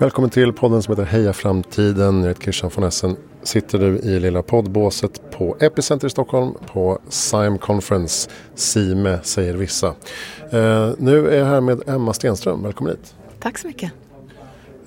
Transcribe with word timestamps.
Välkommen 0.00 0.30
till 0.30 0.52
podden 0.52 0.82
som 0.82 0.92
heter 0.92 1.04
Heja 1.04 1.32
Framtiden. 1.32 2.20
Jag 2.20 2.28
heter 2.28 2.42
Christian 2.42 2.70
von 2.74 2.84
Essen. 2.84 3.16
Sitter 3.42 3.78
du 3.78 3.98
i 3.98 4.20
lilla 4.20 4.42
poddbåset 4.42 5.30
på 5.30 5.56
Epicenter 5.60 6.06
i 6.06 6.10
Stockholm 6.10 6.54
på 6.72 6.98
SIME 7.08 7.58
Conference. 7.58 8.30
SIME 8.54 9.18
säger 9.22 9.54
vissa. 9.54 9.86
Eh, 10.50 10.90
nu 10.98 11.28
är 11.28 11.38
jag 11.38 11.46
här 11.46 11.60
med 11.60 11.88
Emma 11.88 12.12
Stenström. 12.12 12.62
Välkommen 12.62 12.92
hit. 12.92 13.14
Tack 13.40 13.58
så 13.58 13.66
mycket. 13.66 13.92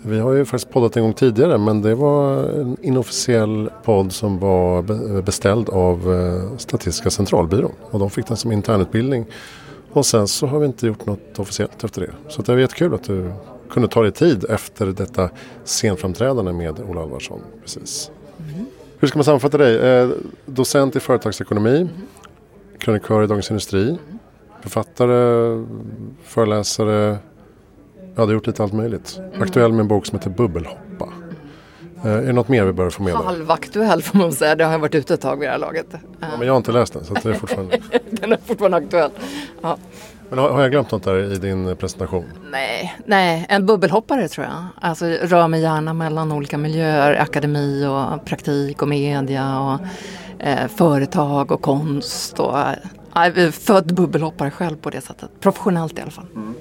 Vi 0.02 0.20
har 0.20 0.34
ju 0.34 0.46
faktiskt 0.46 0.74
poddat 0.74 0.98
en 0.98 1.04
gång 1.04 1.14
tidigare 1.14 1.58
men 1.58 1.82
det 1.82 1.96
var 1.96 2.38
en 2.44 2.78
inofficiell 2.82 3.70
podd 3.84 4.12
som 4.12 4.40
var 4.40 4.82
beställd 5.22 5.70
av 5.70 6.14
eh, 6.14 6.58
Statistiska 6.58 7.10
centralbyrån. 7.10 7.72
Och 7.82 8.00
de 8.00 8.10
fick 8.10 8.28
den 8.28 8.38
som 8.38 8.52
internutbildning. 8.52 9.26
Och 9.92 10.06
sen 10.06 10.28
så 10.28 10.48
har 10.48 10.60
vi 10.60 10.66
inte 10.66 10.88
gjort 10.88 11.06
något 11.06 11.40
officiellt 11.40 11.84
efter 11.84 12.02
det. 12.02 12.12
Så 12.30 12.42
det 12.42 12.54
är 12.54 12.58
jättekul 12.58 12.94
att 12.94 13.04
du 13.04 13.34
kunde 13.74 13.88
ta 13.88 14.02
dig 14.02 14.12
tid 14.12 14.46
efter 14.50 14.86
detta 14.86 15.30
scenframträdande 15.66 16.54
med 16.54 16.80
Ola 16.80 17.02
Alvarsson. 17.02 17.42
Precis. 17.62 18.12
Mm. 18.40 18.66
Hur 19.00 19.08
ska 19.08 19.18
man 19.18 19.24
sammanfatta 19.24 19.58
dig? 19.58 19.78
Eh, 19.78 20.10
docent 20.46 20.96
i 20.96 21.00
företagsekonomi, 21.00 21.78
mm. 21.78 21.90
krönikör 22.78 23.24
i 23.24 23.28
Dagens 23.28 23.50
Industri, 23.50 23.84
mm. 23.84 23.98
författare, 24.62 25.64
föreläsare, 26.24 27.18
ja 27.98 28.08
du 28.16 28.22
har 28.22 28.32
gjort 28.34 28.48
lite 28.48 28.64
allt 28.64 28.74
möjligt. 28.74 29.18
Mm. 29.18 29.42
Aktuell 29.42 29.72
med 29.72 29.80
en 29.80 29.88
bok 29.88 30.06
som 30.06 30.18
heter 30.18 30.30
Bubbelhoppa. 30.30 31.14
Eh, 32.04 32.12
är 32.12 32.22
det 32.22 32.34
något 32.34 32.48
mer 32.48 32.66
vi 32.66 32.74
bör 32.74 32.90
få 32.90 33.04
med? 33.04 33.14
Halvaktuell 33.14 34.02
får 34.04 34.18
man 34.18 34.34
säga. 34.34 34.56
Det 34.56 34.64
har 34.64 34.78
varit 34.78 34.96
ute 34.96 35.14
ett 35.14 35.22
tag 35.22 35.40
vid 35.40 35.48
det 35.48 35.52
här 35.52 35.60
laget. 35.60 35.88
Ja, 36.20 36.28
men 36.38 36.48
jag 36.48 36.54
har 36.54 36.58
inte 36.58 36.72
läst 36.72 36.94
den 36.94 37.06
så 37.06 37.14
det 37.14 37.30
är 37.30 37.34
fortfarande... 37.34 37.80
den 38.10 38.32
är 38.32 38.38
fortfarande 38.46 38.78
aktuell. 38.78 39.12
Ja. 39.62 39.78
Men 40.34 40.44
har, 40.44 40.50
har, 40.50 40.62
jag 40.62 40.72
glömt 40.72 40.92
något 40.92 41.04
där 41.04 41.34
i 41.34 41.38
din 41.38 41.76
presentation? 41.76 42.26
Nej, 42.52 42.96
nej, 43.06 43.46
en 43.50 43.66
bubbelhoppare 43.66 44.28
tror 44.28 44.46
jag. 44.46 44.66
Alltså 44.82 45.06
rör 45.06 45.48
mig 45.48 45.62
gärna 45.62 45.94
mellan 45.94 46.32
olika 46.32 46.58
miljöer, 46.58 47.22
akademi 47.22 47.86
och 47.86 48.26
praktik 48.26 48.82
och 48.82 48.88
media 48.88 49.60
och 49.60 49.80
eh, 50.40 50.68
företag 50.68 51.52
och 51.52 51.62
konst. 51.62 52.40
Och, 52.40 52.60
eh, 53.16 53.52
född 53.52 53.96
bubbelhoppare 53.96 54.52
själv 54.52 54.76
på 54.78 54.90
det 54.90 55.02
sättet, 55.02 55.30
professionellt 55.40 56.00
i 56.00 56.02
alla 56.02 56.12
fall. 56.12 56.28
Mm. 56.36 56.56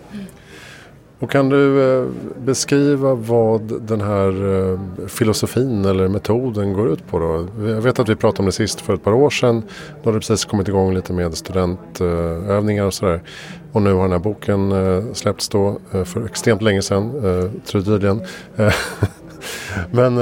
Och 1.22 1.30
kan 1.30 1.48
du 1.48 1.82
eh, 1.82 2.08
beskriva 2.44 3.14
vad 3.14 3.82
den 3.82 4.00
här 4.00 4.60
eh, 4.72 5.06
filosofin 5.06 5.84
eller 5.84 6.08
metoden 6.08 6.72
går 6.72 6.92
ut 6.92 7.06
på 7.06 7.18
då? 7.18 7.46
Jag 7.68 7.80
vet 7.80 7.98
att 7.98 8.08
vi 8.08 8.16
pratade 8.16 8.40
om 8.40 8.46
det 8.46 8.52
sist 8.52 8.80
för 8.80 8.94
ett 8.94 9.04
par 9.04 9.12
år 9.12 9.30
sedan. 9.30 9.62
Då 10.02 10.08
har 10.08 10.12
det 10.12 10.20
precis 10.20 10.44
kommit 10.44 10.68
igång 10.68 10.94
lite 10.94 11.12
med 11.12 11.34
studentövningar 11.34 12.84
och 12.84 12.94
sådär. 12.94 13.22
Och 13.72 13.82
nu 13.82 13.92
har 13.92 14.02
den 14.02 14.12
här 14.12 14.18
boken 14.18 14.72
eh, 14.72 15.12
släppts 15.12 15.48
då 15.48 15.78
för 15.90 16.24
extremt 16.26 16.62
länge 16.62 16.82
sedan, 16.82 17.12
tydligen. 17.64 18.22
Men 19.90 20.16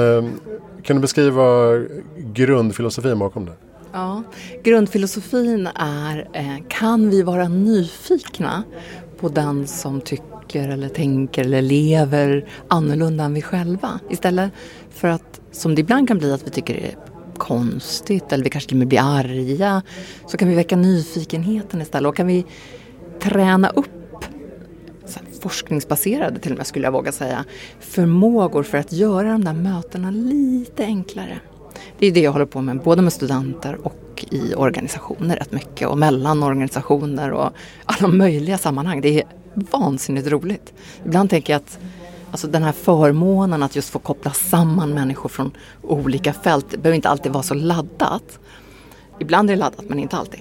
kan 0.83 0.95
du 0.95 1.01
beskriva 1.01 1.71
grundfilosofin 2.15 3.19
bakom 3.19 3.45
det? 3.45 3.53
Ja, 3.93 4.23
grundfilosofin 4.63 5.67
är 5.75 6.27
kan 6.69 7.09
vi 7.09 7.21
vara 7.21 7.47
nyfikna 7.47 8.63
på 9.19 9.29
den 9.29 9.67
som 9.67 10.01
tycker 10.01 10.40
tycker 10.51 10.69
eller 10.69 10.89
tänker 10.89 11.43
eller 11.43 11.61
lever 11.61 12.45
annorlunda 12.67 13.23
än 13.23 13.33
vi 13.33 13.41
själva. 13.41 13.99
Istället 14.09 14.51
för 14.89 15.07
att, 15.07 15.41
som 15.51 15.75
det 15.75 15.81
ibland 15.81 16.07
kan 16.07 16.17
bli, 16.17 16.33
att 16.33 16.47
vi 16.47 16.51
tycker 16.51 16.73
det 16.73 16.87
är 16.87 16.95
konstigt 17.37 18.31
eller 18.31 18.43
vi 18.43 18.49
kanske 18.49 18.69
till 18.69 18.77
och 18.77 18.79
med 18.79 18.87
blir 18.87 19.01
arga. 19.01 19.81
Så 20.27 20.37
kan 20.37 20.49
vi 20.49 20.55
väcka 20.55 20.75
nyfikenheten 20.75 21.81
istället 21.81 22.09
och 22.09 22.15
kan 22.15 22.27
vi 22.27 22.45
träna 23.19 23.69
upp 23.69 23.87
forskningsbaserade 25.41 26.39
till 26.39 26.51
och 26.51 26.57
med 26.57 26.67
skulle 26.67 26.87
jag 26.87 26.91
våga 26.91 27.11
säga, 27.11 27.45
förmågor 27.79 28.63
för 28.63 28.77
att 28.77 28.91
göra 28.91 29.31
de 29.31 29.43
där 29.43 29.53
mötena 29.53 30.11
lite 30.11 30.85
enklare. 30.85 31.39
Det 31.99 32.07
är 32.07 32.11
det 32.11 32.19
jag 32.21 32.31
håller 32.31 32.45
på 32.45 32.61
med, 32.61 32.79
både 32.81 33.01
med 33.01 33.13
studenter 33.13 33.77
och 33.83 34.10
i 34.29 34.53
organisationer 34.55 35.35
rätt 35.35 35.51
mycket 35.51 35.87
och 35.87 35.97
mellan 35.97 36.43
organisationer 36.43 37.31
och 37.31 37.49
alla 37.85 38.07
möjliga 38.07 38.57
sammanhang. 38.57 39.01
Det 39.01 39.21
är 39.21 39.23
vansinnigt 39.53 40.27
roligt. 40.27 40.73
Ibland 41.05 41.29
tänker 41.29 41.53
jag 41.53 41.59
att 41.59 41.79
alltså 42.31 42.47
den 42.47 42.63
här 42.63 42.71
förmånen 42.71 43.63
att 43.63 43.75
just 43.75 43.89
få 43.89 43.99
koppla 43.99 44.31
samman 44.31 44.93
människor 44.93 45.29
från 45.29 45.51
olika 45.81 46.33
fält, 46.33 46.65
det 46.69 46.77
behöver 46.77 46.95
inte 46.95 47.09
alltid 47.09 47.31
vara 47.31 47.43
så 47.43 47.53
laddat. 47.53 48.39
Ibland 49.19 49.49
är 49.49 49.53
det 49.53 49.59
laddat 49.59 49.85
men 49.89 49.99
inte 49.99 50.17
alltid. 50.17 50.39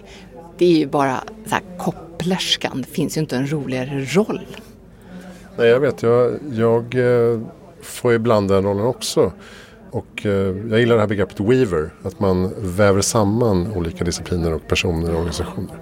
Det 0.59 0.65
är 0.65 0.79
ju 0.79 0.87
bara 0.87 1.21
så 1.47 1.55
här 1.55 1.79
kopplerskan, 1.79 2.83
det 2.83 2.93
finns 2.93 3.17
ju 3.17 3.21
inte 3.21 3.37
en 3.37 3.53
roligare 3.53 4.05
roll. 4.05 4.47
Nej 5.57 5.69
jag 5.69 5.81
vet, 5.81 6.03
jag, 6.03 6.39
jag 6.53 6.95
eh, 6.95 7.41
får 7.83 8.15
ibland 8.15 8.49
den 8.49 8.65
rollen 8.65 8.87
också. 8.87 9.33
Och 9.91 10.27
eh, 10.27 10.33
jag 10.71 10.81
gillar 10.81 10.95
det 10.95 11.01
här 11.01 11.09
begreppet 11.09 11.41
weaver, 11.41 11.91
att 12.03 12.21
man 12.21 12.53
väver 12.59 13.01
samman 13.01 13.73
olika 13.73 14.05
discipliner 14.05 14.53
och 14.53 14.69
personer 14.69 15.11
och 15.11 15.17
organisationer. 15.17 15.77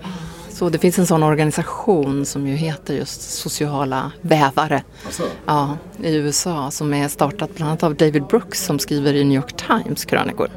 Så 0.49 0.69
det 0.69 0.79
finns 0.79 0.99
en 0.99 1.07
sån 1.07 1.23
organisation 1.23 2.27
som 2.27 2.47
ju 2.47 2.55
heter 2.55 2.95
just 2.95 3.23
sociala 3.23 4.13
vävare. 4.21 4.83
Alltså. 5.05 5.23
Ja, 5.47 5.77
i 6.03 6.15
USA 6.15 6.71
som 6.71 6.95
är 6.95 7.09
startat 7.09 7.55
bland 7.55 7.71
annat 7.71 7.83
av 7.83 7.95
David 7.95 8.27
Brooks 8.27 8.65
som 8.65 8.79
skriver 8.79 9.15
i 9.15 9.25
New 9.25 9.37
York 9.37 9.57
Times 9.57 10.05
krönikor. 10.05 10.49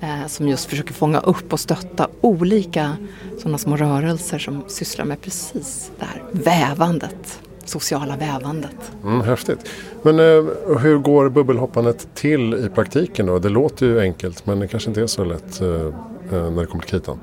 Eh, 0.00 0.26
som 0.26 0.48
just 0.48 0.64
försöker 0.64 0.94
fånga 0.94 1.18
upp 1.18 1.52
och 1.52 1.60
stötta 1.60 2.08
olika 2.20 2.96
sådana 3.38 3.58
små 3.58 3.76
rörelser 3.76 4.38
som 4.38 4.64
sysslar 4.68 5.04
med 5.04 5.20
precis 5.20 5.90
det 5.98 6.04
här 6.04 6.22
vävandet 6.32 7.40
sociala 7.68 8.16
vävandet. 8.16 8.92
Mm, 9.04 9.20
häftigt. 9.20 9.70
Men 10.02 10.18
eh, 10.18 10.44
hur 10.78 10.98
går 10.98 11.28
bubbelhoppandet 11.28 12.08
till 12.14 12.54
i 12.54 12.68
praktiken 12.74 13.26
då? 13.26 13.38
Det 13.38 13.48
låter 13.48 13.86
ju 13.86 14.00
enkelt 14.00 14.46
men 14.46 14.60
det 14.60 14.68
kanske 14.68 14.90
inte 14.90 15.02
är 15.02 15.06
så 15.06 15.24
lätt 15.24 15.60
eh, 15.60 15.68
eh 15.68 15.90
när 16.30 16.60
det 16.60 16.66
kommer 16.66 16.82
till 16.82 16.90
kritan. 16.90 17.18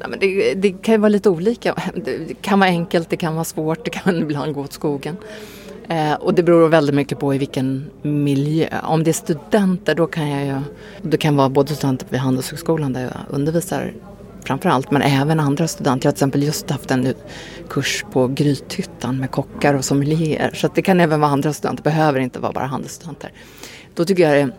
Ja, 0.00 0.08
men 0.08 0.18
det, 0.18 0.54
det, 0.54 0.72
kan 0.72 0.94
ju 0.94 0.98
vara 0.98 1.08
lite 1.08 1.30
olika. 1.30 1.74
Det 1.94 2.34
kan 2.40 2.60
vara 2.60 2.70
enkelt, 2.70 3.10
det 3.10 3.16
kan 3.16 3.34
vara 3.34 3.44
svårt, 3.44 3.84
det 3.84 3.90
kan 3.90 4.18
ibland 4.22 4.54
gå 4.54 4.60
åt 4.60 4.72
skogen. 4.72 5.16
Eh, 5.88 6.14
och 6.14 6.34
det 6.34 6.42
beror 6.42 6.68
väldigt 6.68 6.94
mycket 6.94 7.18
på 7.18 7.34
i 7.34 7.38
vilken 7.38 7.90
miljö. 8.02 8.68
Om 8.82 9.04
det 9.04 9.10
är 9.10 9.12
studenter 9.12 9.94
då 9.94 10.06
kan 10.06 10.30
jag 10.30 10.46
ju, 10.46 10.60
det 11.02 11.16
kan 11.16 11.36
vara 11.36 11.48
både 11.48 11.74
studenter 11.74 12.06
vid 12.10 12.20
Handelshögskolan 12.20 12.92
där 12.92 13.02
jag 13.02 13.12
undervisar 13.28 13.92
framförallt, 14.44 14.90
men 14.90 15.02
även 15.02 15.40
andra 15.40 15.68
studenter. 15.68 16.06
Jag 16.06 16.12
har 16.12 16.12
till 16.12 16.16
exempel 16.16 16.42
just 16.42 16.70
haft 16.70 16.90
en 16.90 17.14
kurs 17.68 18.04
på 18.12 18.28
Grythyttan 18.28 19.18
med 19.18 19.30
kockar 19.30 19.74
och 19.74 19.84
sommelierer. 19.84 20.50
Så 20.54 20.68
det 20.74 20.82
kan 20.82 21.00
även 21.00 21.20
vara 21.20 21.30
andra 21.30 21.52
studenter, 21.52 21.82
behöver 21.82 22.20
inte 22.20 22.38
vara 22.38 22.52
bara 22.52 22.66
handelsstudenter. 22.66 23.32
Då 23.94 24.04
tycker 24.04 24.22
jag 24.22 24.48
det 24.48 24.54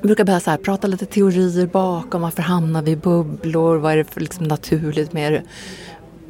jag 0.00 0.06
brukar 0.06 0.24
börja 0.24 0.40
så 0.40 0.50
här, 0.50 0.58
prata 0.58 0.86
lite 0.86 1.06
teorier 1.06 1.66
bakom, 1.66 2.22
varför 2.22 2.42
hamnar 2.42 2.82
vi 2.82 2.90
i 2.90 2.96
bubblor, 2.96 3.76
vad 3.76 3.92
är 3.92 3.96
det 3.96 4.04
för 4.04 4.20
liksom 4.20 4.44
naturligt 4.44 5.12
med 5.12 5.32
det? 5.32 5.42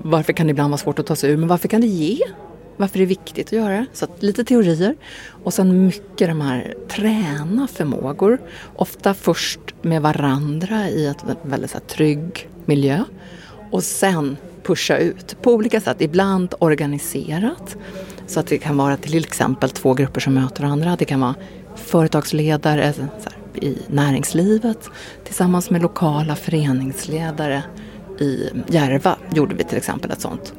Varför 0.02 0.32
kan 0.32 0.46
det 0.46 0.50
ibland 0.50 0.70
vara 0.70 0.78
svårt 0.78 0.98
att 0.98 1.06
ta 1.06 1.16
sig 1.16 1.30
ur, 1.30 1.36
men 1.36 1.48
varför 1.48 1.68
kan 1.68 1.80
det 1.80 1.86
ge? 1.86 2.18
Varför 2.80 2.98
det 2.98 3.04
är 3.04 3.06
viktigt 3.06 3.46
att 3.46 3.52
göra 3.52 3.72
det? 3.72 3.86
Så 3.92 4.04
att 4.04 4.22
lite 4.22 4.44
teorier 4.44 4.96
och 5.44 5.54
sen 5.54 5.86
mycket 5.86 6.28
de 6.28 6.40
här 6.40 6.74
träna 6.88 7.66
förmågor. 7.66 8.38
Ofta 8.76 9.14
först 9.14 9.60
med 9.82 10.02
varandra 10.02 10.88
i 10.88 11.06
en 11.06 11.14
väldigt 11.42 11.70
så 11.70 11.78
här, 11.78 11.84
trygg 11.84 12.48
miljö 12.64 13.04
och 13.70 13.82
sen 13.82 14.36
pusha 14.62 14.96
ut 14.96 15.36
på 15.42 15.52
olika 15.52 15.80
sätt. 15.80 15.96
Ibland 16.00 16.54
organiserat 16.58 17.76
så 18.26 18.40
att 18.40 18.46
det 18.46 18.58
kan 18.58 18.76
vara 18.76 18.96
till 18.96 19.24
exempel 19.24 19.70
två 19.70 19.94
grupper 19.94 20.20
som 20.20 20.34
möter 20.34 20.62
varandra. 20.62 20.96
Det 20.98 21.04
kan 21.04 21.20
vara 21.20 21.34
företagsledare 21.76 22.86
alltså 22.86 23.02
här, 23.02 23.64
i 23.64 23.78
näringslivet 23.88 24.90
tillsammans 25.24 25.70
med 25.70 25.82
lokala 25.82 26.36
föreningsledare 26.36 27.62
i 28.18 28.50
Järva 28.68 29.16
gjorde 29.34 29.54
vi 29.54 29.64
till 29.64 29.78
exempel 29.78 30.10
ett 30.10 30.20
sånt. 30.20 30.54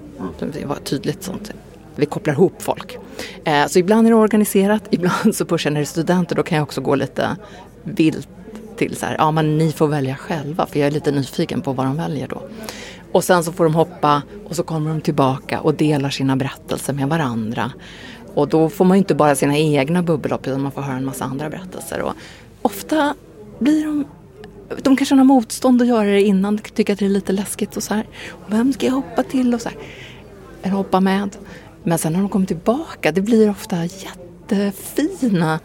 Det 0.54 0.66
var 0.66 0.76
tydligt 0.76 1.24
sånt. 1.24 1.52
Vi 1.96 2.06
kopplar 2.06 2.34
ihop 2.34 2.62
folk. 2.62 2.98
Eh, 3.44 3.68
så 3.68 3.80
ibland 3.80 4.08
är 4.08 4.12
det 4.12 4.18
organiserat, 4.18 4.84
ibland 4.92 5.36
så 5.36 5.46
pushar 5.46 5.70
när 5.70 5.80
det 5.80 5.84
är 5.84 5.86
studenter 5.86 6.36
då 6.36 6.44
kan 6.44 6.56
jag 6.56 6.64
också 6.64 6.82
gå 6.82 6.96
lite 6.96 7.38
vilt 7.84 8.28
till 8.78 8.96
så 8.96 9.06
här, 9.06 9.16
ja 9.18 9.32
men 9.32 9.58
ni 9.58 9.72
får 9.72 9.88
välja 9.88 10.16
själva 10.16 10.66
för 10.66 10.80
jag 10.80 10.88
är 10.88 10.92
lite 10.92 11.12
nyfiken 11.12 11.62
på 11.62 11.74
vad 11.74 11.86
de 11.86 11.98
väljer 11.98 12.28
då. 12.28 12.42
Och 13.12 13.24
sen 13.24 13.44
så 13.44 13.52
får 13.52 13.64
de 13.64 13.76
hoppa 13.76 14.22
och 14.50 14.56
så 14.56 14.64
kommer 14.64 14.90
de 14.90 15.02
tillbaka 15.02 15.60
och 15.62 15.74
delar 15.74 16.10
sina 16.10 16.36
berättelser 16.36 16.94
med 16.94 17.10
varandra. 17.10 17.72
Och 18.34 18.48
då 18.48 18.70
får 18.70 18.86
man 18.86 18.98
ju 18.98 19.00
inte 19.00 19.16
bara 19.16 19.36
sina 19.36 19.58
egna 19.58 20.04
bubbelhopp 20.04 20.48
utan 20.48 20.62
man 20.62 20.72
får 20.72 20.82
höra 20.82 20.98
en 20.98 21.06
massa 21.06 21.26
andra 21.26 21.50
berättelser. 21.50 22.02
Och 22.02 22.14
ofta 22.62 23.16
blir 23.60 23.86
de 23.86 24.06
de 24.82 24.96
kanske 24.98 25.16
har 25.16 25.24
motstånd 25.24 25.82
att 25.82 25.88
göra 25.88 26.08
det 26.10 26.22
innan, 26.22 26.58
tycker 26.58 26.94
att 26.94 27.00
det 27.00 27.06
är 27.06 27.10
lite 27.10 27.32
läskigt 27.32 27.78
och 27.78 27.84
så 27.84 27.94
här. 27.94 28.08
vem 28.48 28.74
ska 28.74 28.86
jag 28.86 28.94
hoppa 28.94 29.24
till 29.24 29.54
och 29.54 29.62
så 29.62 29.70
här. 29.70 29.78
Eller 30.64 30.76
hoppa 30.76 31.00
med. 31.00 31.38
Men 31.84 31.98
sen 31.98 32.14
när 32.14 32.20
de 32.20 32.30
kommer 32.30 32.46
tillbaka, 32.46 33.12
det 33.12 33.22
blir 33.22 33.50
ofta 33.50 33.86
jättefina 33.86 35.60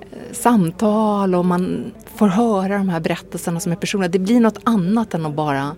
eh, 0.00 0.32
samtal 0.32 1.34
och 1.34 1.44
man 1.44 1.92
får 2.14 2.26
höra 2.26 2.78
de 2.78 2.88
här 2.88 3.00
berättelserna 3.00 3.60
som 3.60 3.72
är 3.72 3.76
personliga. 3.76 4.08
Det 4.08 4.18
blir 4.18 4.40
något 4.40 4.58
annat 4.64 5.14
än 5.14 5.26
att 5.26 5.34
bara 5.34 5.76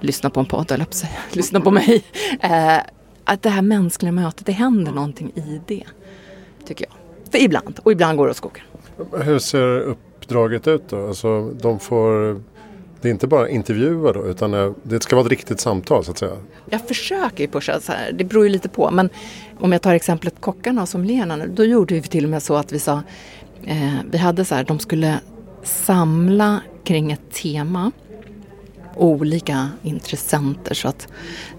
lyssna 0.00 0.30
på 0.30 0.40
en 0.40 0.46
podd, 0.46 0.72
eller 0.72 0.86
säga, 0.90 1.12
lyssna 1.32 1.60
på 1.60 1.70
mig. 1.70 2.04
Eh, 2.40 2.78
att 3.24 3.42
det 3.42 3.50
här 3.50 3.62
mänskliga 3.62 4.12
mötet, 4.12 4.46
det 4.46 4.52
händer 4.52 4.92
någonting 4.92 5.32
i 5.34 5.60
det. 5.66 5.84
Tycker 6.66 6.84
jag. 6.84 6.94
För 7.32 7.38
ibland, 7.38 7.80
och 7.82 7.92
ibland 7.92 8.18
går 8.18 8.26
det 8.26 8.30
åt 8.30 8.36
skogen. 8.36 8.64
Hur 9.24 9.38
ser 9.38 9.80
uppdraget 9.80 10.68
ut 10.68 10.88
då? 10.88 11.08
Alltså, 11.08 11.50
de 11.50 11.78
får, 11.78 12.40
det 13.02 13.08
är 13.08 13.10
inte 13.10 13.26
bara 13.26 13.48
intervjuer 13.48 14.14
då, 14.14 14.26
utan 14.26 14.54
eh, 14.54 14.72
det 14.82 15.02
ska 15.02 15.16
vara 15.16 15.26
ett 15.26 15.30
riktigt 15.30 15.60
samtal 15.60 16.04
så 16.04 16.10
att 16.10 16.18
säga? 16.18 16.36
Jag 16.70 16.88
försöker 16.88 17.44
ju 17.44 17.50
pusha 17.50 17.80
så 17.80 17.92
här, 17.92 18.12
det 18.12 18.24
beror 18.24 18.44
ju 18.44 18.50
lite 18.50 18.68
på. 18.68 18.90
Men 18.90 19.10
om 19.58 19.72
jag 19.72 19.82
tar 19.82 19.94
exemplet 19.94 20.34
kockarna 20.40 20.86
som 20.86 20.86
sommelierna. 20.86 21.36
nu, 21.36 21.48
då 21.48 21.64
gjorde 21.64 21.94
vi 21.94 22.02
till 22.02 22.24
och 22.24 22.30
med 22.30 22.42
så 22.42 22.56
att 22.56 22.72
vi 22.72 22.78
sa, 22.78 23.02
eh, 23.64 23.94
vi 24.10 24.18
hade 24.18 24.44
så 24.44 24.54
här, 24.54 24.64
de 24.64 24.78
skulle 24.78 25.20
samla 25.62 26.60
kring 26.84 27.12
ett 27.12 27.32
tema 27.32 27.92
olika 28.96 29.68
intressenter. 29.82 30.74
Så 30.74 30.88
att 30.88 31.08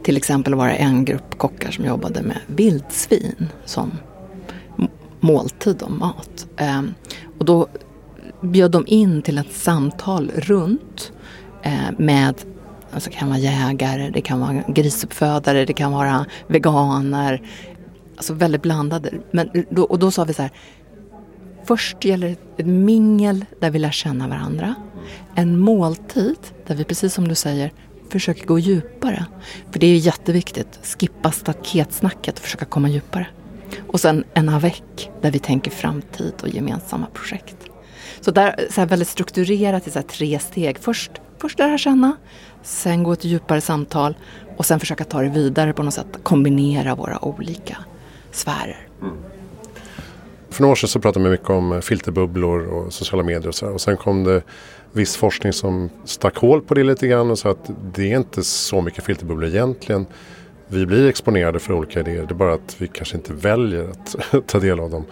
till 0.03 0.17
exempel 0.17 0.55
var 0.55 0.67
det 0.67 0.73
en 0.73 1.05
grupp 1.05 1.37
kockar 1.37 1.71
som 1.71 1.85
jobbade 1.85 2.21
med 2.21 2.37
vildsvin 2.47 3.47
som 3.65 3.91
måltid 5.19 5.81
och 5.81 5.91
mat. 5.91 6.47
Eh, 6.57 6.81
och 7.39 7.45
då 7.45 7.67
bjöd 8.41 8.71
de 8.71 8.83
in 8.87 9.21
till 9.21 9.37
ett 9.37 9.53
samtal 9.53 10.31
runt 10.35 11.11
eh, 11.11 11.20
Eh, 11.63 11.91
med 11.97 12.35
Alltså 12.93 13.09
det 13.09 13.15
kan 13.15 13.29
vara 13.29 13.39
jägare, 13.39 14.09
det 14.09 14.21
kan 14.21 14.39
vara 14.39 14.63
grisuppfödare, 14.67 15.65
det 15.65 15.73
kan 15.73 15.91
vara 15.91 16.25
veganer. 16.47 17.41
Alltså 18.15 18.33
väldigt 18.33 18.61
blandade. 18.61 19.11
Men 19.31 19.65
då, 19.69 19.83
och 19.83 19.99
då 19.99 20.11
sa 20.11 20.23
vi 20.23 20.33
så 20.33 20.41
här. 20.41 20.51
Först 21.63 22.05
gäller 22.05 22.27
det 22.27 22.61
ett 22.63 22.67
mingel 22.67 23.45
där 23.59 23.69
vi 23.69 23.79
lär 23.79 23.91
känna 23.91 24.27
varandra. 24.27 24.75
En 25.35 25.59
måltid 25.59 26.37
där 26.67 26.75
vi, 26.75 26.83
precis 26.83 27.13
som 27.13 27.27
du 27.27 27.35
säger, 27.35 27.71
försöker 28.09 28.45
gå 28.45 28.59
djupare. 28.59 29.25
För 29.71 29.79
det 29.79 29.87
är 29.87 29.95
jätteviktigt. 29.95 30.79
Skippa 30.83 31.31
staketsnacket 31.31 32.35
och 32.35 32.43
försöka 32.43 32.65
komma 32.65 32.89
djupare. 32.89 33.27
Och 33.87 33.99
sen 33.99 34.23
en 34.33 34.49
avec 34.49 35.09
där 35.21 35.31
vi 35.31 35.39
tänker 35.39 35.71
framtid 35.71 36.33
och 36.41 36.49
gemensamma 36.49 37.07
projekt. 37.13 37.57
Så 38.21 38.31
där 38.31 38.67
så 38.69 38.81
här 38.81 38.87
väldigt 38.87 39.07
strukturerat 39.07 39.87
i 39.87 39.91
så 39.91 40.01
tre 40.01 40.39
steg. 40.39 40.79
Först, 40.79 41.11
först 41.41 41.59
lära 41.59 41.77
känna, 41.77 42.17
sen 42.63 43.03
gå 43.03 43.13
ett 43.13 43.25
djupare 43.25 43.61
samtal 43.61 44.15
och 44.57 44.65
sen 44.65 44.79
försöka 44.79 45.03
ta 45.03 45.21
det 45.21 45.29
vidare 45.29 45.73
på 45.73 45.83
något 45.83 45.93
sätt. 45.93 46.07
Kombinera 46.23 46.95
våra 46.95 47.25
olika 47.25 47.77
sfärer. 48.31 48.87
Mm. 49.01 49.15
För 50.49 50.61
några 50.61 50.71
år 50.71 50.75
sedan 50.75 50.89
så 50.89 50.99
pratade 50.99 51.23
man 51.23 51.31
mycket 51.31 51.49
om 51.49 51.71
eh, 51.71 51.79
filterbubblor 51.79 52.67
och 52.67 52.93
sociala 52.93 53.23
medier 53.23 53.47
och 53.47 53.55
så 53.55 53.65
här. 53.65 53.73
Och 53.73 53.81
sen 53.81 53.97
kom 53.97 54.23
det 54.23 54.41
viss 54.91 55.15
forskning 55.15 55.53
som 55.53 55.89
stack 56.05 56.37
hål 56.37 56.61
på 56.61 56.73
det 56.73 56.83
lite 56.83 57.07
grann 57.07 57.31
och 57.31 57.39
sa 57.39 57.51
att 57.51 57.71
det 57.93 58.11
är 58.11 58.17
inte 58.17 58.43
så 58.43 58.81
mycket 58.81 59.03
filterbubblor 59.03 59.49
egentligen. 59.49 60.05
Vi 60.67 60.85
blir 60.85 61.09
exponerade 61.09 61.59
för 61.59 61.73
olika 61.73 61.99
idéer. 61.99 62.25
Det 62.25 62.33
är 62.33 62.35
bara 62.35 62.53
att 62.53 62.75
vi 62.77 62.87
kanske 62.87 63.17
inte 63.17 63.33
väljer 63.33 63.89
att 63.89 64.15
ta 64.47 64.59
del 64.59 64.79
av 64.79 64.89
dem. 64.89 65.05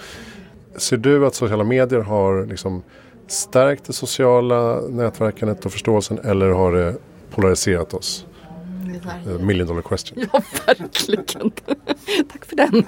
Ser 0.77 0.97
du 0.97 1.25
att 1.25 1.35
sociala 1.35 1.63
medier 1.63 1.99
har 1.99 2.45
liksom 2.45 2.83
stärkt 3.31 3.85
det 3.85 3.93
sociala 3.93 4.81
nätverkandet 4.81 5.65
och 5.65 5.71
förståelsen 5.71 6.19
eller 6.23 6.49
har 6.49 6.71
det 6.71 6.95
polariserat 7.31 7.93
oss? 7.93 8.25
Mm, 9.25 9.45
million 9.47 9.67
dollar 9.67 9.81
question. 9.81 10.25
Ja, 10.33 10.41
verkligen. 10.65 11.51
Tack 12.31 12.45
för 12.45 12.55
den. 12.55 12.83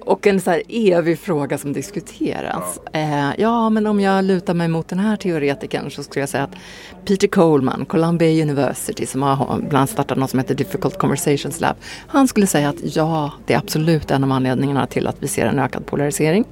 Och 0.00 0.26
en 0.26 0.40
så 0.40 0.50
här 0.50 0.62
evig 0.68 1.18
fråga 1.18 1.58
som 1.58 1.72
diskuteras. 1.72 2.80
Ja. 2.92 2.98
Eh, 3.00 3.30
ja, 3.38 3.70
men 3.70 3.86
om 3.86 4.00
jag 4.00 4.24
lutar 4.24 4.54
mig 4.54 4.68
mot 4.68 4.88
den 4.88 4.98
här 4.98 5.16
teoretikern 5.16 5.90
så 5.90 6.02
skulle 6.02 6.22
jag 6.22 6.28
säga 6.28 6.44
att 6.44 6.54
Peter 7.04 7.28
Coleman, 7.28 7.84
Columbia 7.84 8.42
University, 8.42 9.06
som 9.06 9.22
har 9.22 9.60
bland 9.68 9.88
startat 9.88 10.18
något 10.18 10.30
som 10.30 10.38
heter 10.38 10.54
Difficult 10.54 10.98
Conversations 10.98 11.60
Lab. 11.60 11.76
Han 12.06 12.28
skulle 12.28 12.46
säga 12.46 12.68
att 12.68 12.96
ja, 12.96 13.32
det 13.46 13.54
är 13.54 13.58
absolut 13.58 14.10
en 14.10 14.24
av 14.24 14.32
anledningarna 14.32 14.86
till 14.86 15.06
att 15.06 15.16
vi 15.22 15.28
ser 15.28 15.46
en 15.46 15.58
ökad 15.58 15.86
polarisering. 15.86 16.44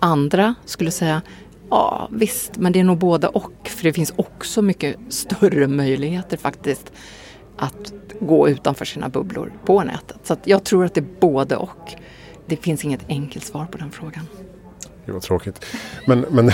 Andra 0.00 0.54
skulle 0.64 0.90
säga 0.90 1.22
Ja 1.70 2.08
visst, 2.12 2.56
men 2.56 2.72
det 2.72 2.80
är 2.80 2.84
nog 2.84 2.98
både 2.98 3.26
och. 3.26 3.52
För 3.64 3.84
det 3.84 3.92
finns 3.92 4.12
också 4.16 4.62
mycket 4.62 4.96
större 5.08 5.66
möjligheter 5.66 6.36
faktiskt 6.36 6.92
att 7.56 7.92
gå 8.20 8.48
utanför 8.48 8.84
sina 8.84 9.08
bubblor 9.08 9.52
på 9.64 9.82
nätet. 9.82 10.18
Så 10.22 10.36
jag 10.44 10.64
tror 10.64 10.84
att 10.84 10.94
det 10.94 11.00
är 11.00 11.20
både 11.20 11.56
och 11.56 11.94
det 12.46 12.56
finns 12.56 12.84
inget 12.84 13.00
enkelt 13.08 13.44
svar 13.44 13.66
på 13.66 13.78
den 13.78 13.90
frågan. 13.90 14.26
Det 15.06 15.12
var 15.12 15.20
tråkigt. 15.20 15.66
Men, 16.06 16.20
men, 16.30 16.50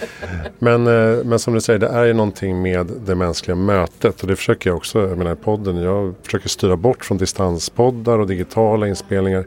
men, 0.58 0.86
eh, 0.86 1.24
men 1.24 1.38
som 1.38 1.54
du 1.54 1.60
säger, 1.60 1.78
det 1.78 1.88
är 1.88 2.04
ju 2.04 2.12
någonting 2.12 2.62
med 2.62 2.92
det 3.06 3.14
mänskliga 3.14 3.54
mötet. 3.56 4.22
Och 4.22 4.28
det 4.28 4.36
försöker 4.36 4.70
jag 4.70 4.76
också, 4.76 5.08
jag 5.08 5.18
menar 5.18 5.32
i 5.32 5.36
podden, 5.36 5.76
jag 5.76 6.14
försöker 6.22 6.48
styra 6.48 6.76
bort 6.76 7.04
från 7.04 7.18
distanspoddar 7.18 8.18
och 8.18 8.26
digitala 8.26 8.88
inspelningar. 8.88 9.44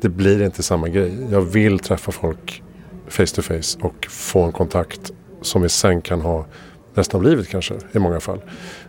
Det 0.00 0.08
blir 0.08 0.42
inte 0.42 0.62
samma 0.62 0.88
grej. 0.88 1.18
Jag 1.30 1.40
vill 1.40 1.78
träffa 1.78 2.12
folk 2.12 2.62
face 3.08 3.26
to 3.26 3.42
face 3.42 3.78
och 3.80 4.06
få 4.10 4.42
en 4.42 4.52
kontakt 4.52 5.12
som 5.42 5.62
vi 5.62 5.68
sen 5.68 6.02
kan 6.02 6.20
ha 6.20 6.46
resten 6.94 7.20
av 7.20 7.24
livet 7.24 7.48
kanske 7.48 7.74
i 7.92 7.98
många 7.98 8.20
fall. 8.20 8.40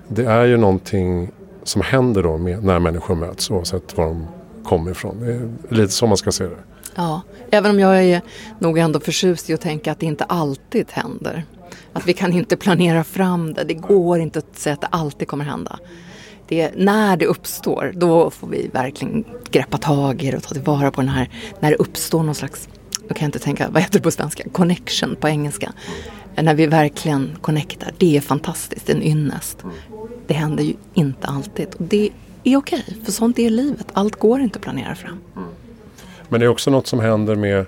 Det 0.08 0.26
är 0.26 0.46
ju 0.46 0.58
någonting 0.58 1.32
som 1.64 1.82
händer 1.82 2.24
då 2.24 2.38
med, 2.38 2.64
när 2.64 2.80
människor 2.80 3.16
möts 3.16 3.52
oavsett 3.52 3.98
var 3.98 4.06
de 4.06 4.28
kommer 4.64 4.92
ifrån. 4.92 5.20
Det 5.20 5.34
är 5.34 5.76
lite 5.76 5.94
så 5.94 6.08
man 6.08 6.18
ska 6.18 6.32
se 6.32 6.44
det. 6.44 6.58
Ja, 6.96 7.22
även 7.52 7.72
om 7.72 7.80
jag 7.80 8.04
är 8.04 8.22
nog 8.60 8.78
ändå 8.78 9.00
förtjust 9.00 9.50
i 9.50 9.54
att 9.54 9.62
tänka 9.62 9.92
att 9.92 10.00
det 10.00 10.06
inte 10.06 10.24
alltid 10.24 10.88
händer. 10.92 11.46
Att 11.94 12.08
vi 12.08 12.14
kan 12.14 12.34
inte 12.34 12.58
planera 12.58 13.04
fram 13.04 13.54
det. 13.54 13.64
Det 13.64 13.74
går 13.74 14.20
inte 14.20 14.40
att 14.40 14.58
säga 14.58 14.74
att 14.74 14.82
det 14.82 14.88
alltid 14.88 15.28
kommer 15.28 15.46
hända. 15.46 15.80
Det, 16.48 16.72
när 16.76 17.18
det 17.18 17.26
uppstår, 17.26 17.92
då 17.96 18.30
får 18.30 18.48
vi 18.48 18.70
verkligen 18.74 19.24
greppa 19.52 19.78
tag 19.78 20.24
i 20.24 20.32
det 20.32 20.38
och 20.38 20.44
ta 20.44 20.54
tillvara 20.54 20.92
på 20.92 21.02
den 21.02 21.10
här, 21.10 21.30
när 21.60 21.70
det 21.70 21.76
uppstår 21.76 22.24
någon 22.24 22.36
slags, 22.36 22.70
då 23.08 23.14
kan 23.14 23.26
jag 23.26 23.28
inte 23.28 23.40
tänka, 23.40 23.70
vad 23.70 23.82
heter 23.82 24.00
det 24.00 24.04
på 24.04 24.12
svenska, 24.12 24.50
connection 24.50 25.16
på 25.16 25.28
engelska. 25.28 25.74
När 26.36 26.54
vi 26.54 26.68
verkligen 26.68 27.38
connectar, 27.42 27.92
det 27.98 28.18
är 28.18 28.22
fantastiskt, 28.22 28.90
en 28.90 29.04
ynnest. 29.04 29.64
Det 30.28 30.34
händer 30.34 30.64
ju 30.64 30.74
inte 30.94 31.28
alltid 31.28 31.68
och 31.76 31.86
det 31.86 32.10
är 32.44 32.58
okej. 32.58 32.84
Okay, 32.88 33.04
för 33.04 33.12
sånt 33.12 33.40
är 33.40 33.50
livet. 33.50 33.88
Allt 33.94 34.16
går 34.16 34.40
inte 34.40 34.60
att 34.60 34.64
planera 34.64 34.96
fram. 34.96 35.18
Men 36.30 36.40
det 36.40 36.46
är 36.46 36.50
också 36.50 36.72
något 36.72 36.88
som 36.88 37.00
händer 37.00 37.36
med 37.36 37.60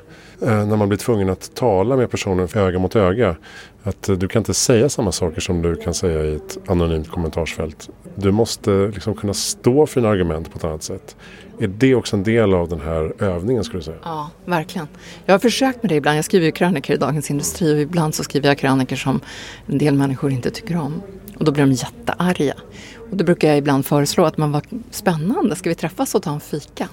eh, 0.41 0.65
när 0.65 0.75
man 0.75 0.89
blir 0.89 0.97
tvungen 0.97 1.29
att 1.29 1.55
tala 1.55 1.95
med 1.95 2.11
personen 2.11 2.47
öga 2.55 2.79
mot 2.79 2.95
öga. 2.95 3.35
Att 3.83 4.09
eh, 4.09 4.15
du 4.15 4.27
kan 4.27 4.39
inte 4.39 4.53
säga 4.53 4.89
samma 4.89 5.11
saker 5.11 5.41
som 5.41 5.61
du 5.61 5.75
kan 5.75 5.93
säga 5.93 6.25
i 6.25 6.35
ett 6.35 6.57
anonymt 6.67 7.09
kommentarsfält. 7.09 7.89
Du 8.15 8.31
måste 8.31 8.71
liksom 8.71 9.15
kunna 9.15 9.33
stå 9.33 9.85
för 9.85 10.01
dina 10.01 10.11
argument 10.11 10.51
på 10.51 10.57
ett 10.57 10.63
annat 10.63 10.83
sätt. 10.83 11.15
Är 11.59 11.67
det 11.67 11.95
också 11.95 12.15
en 12.15 12.23
del 12.23 12.53
av 12.53 12.69
den 12.69 12.81
här 12.81 13.13
övningen 13.19 13.63
skulle 13.63 13.79
du 13.79 13.83
säga? 13.83 13.97
Ja, 14.03 14.29
verkligen. 14.45 14.87
Jag 15.25 15.33
har 15.33 15.39
försökt 15.39 15.83
med 15.83 15.91
det 15.91 15.95
ibland. 15.95 16.17
Jag 16.17 16.25
skriver 16.25 16.45
ju 16.45 16.51
krönikor 16.51 16.95
i 16.95 16.99
Dagens 16.99 17.31
Industri 17.31 17.75
och 17.75 17.79
ibland 17.79 18.15
så 18.15 18.23
skriver 18.23 18.47
jag 18.47 18.57
krönikor 18.57 18.95
som 18.95 19.19
en 19.65 19.77
del 19.77 19.93
människor 19.93 20.31
inte 20.31 20.49
tycker 20.49 20.77
om. 20.77 21.01
Och 21.37 21.45
då 21.45 21.51
blir 21.51 21.65
de 21.65 21.71
jättearga. 21.71 22.53
Och 23.11 23.17
då 23.17 23.23
brukar 23.23 23.47
jag 23.47 23.57
ibland 23.57 23.85
föreslå 23.85 24.25
att 24.25 24.37
man 24.37 24.51
var 24.51 24.61
spännande, 24.91 25.55
ska 25.55 25.69
vi 25.69 25.75
träffas 25.75 26.15
och 26.15 26.23
ta 26.23 26.31
en 26.31 26.39
fika? 26.39 26.87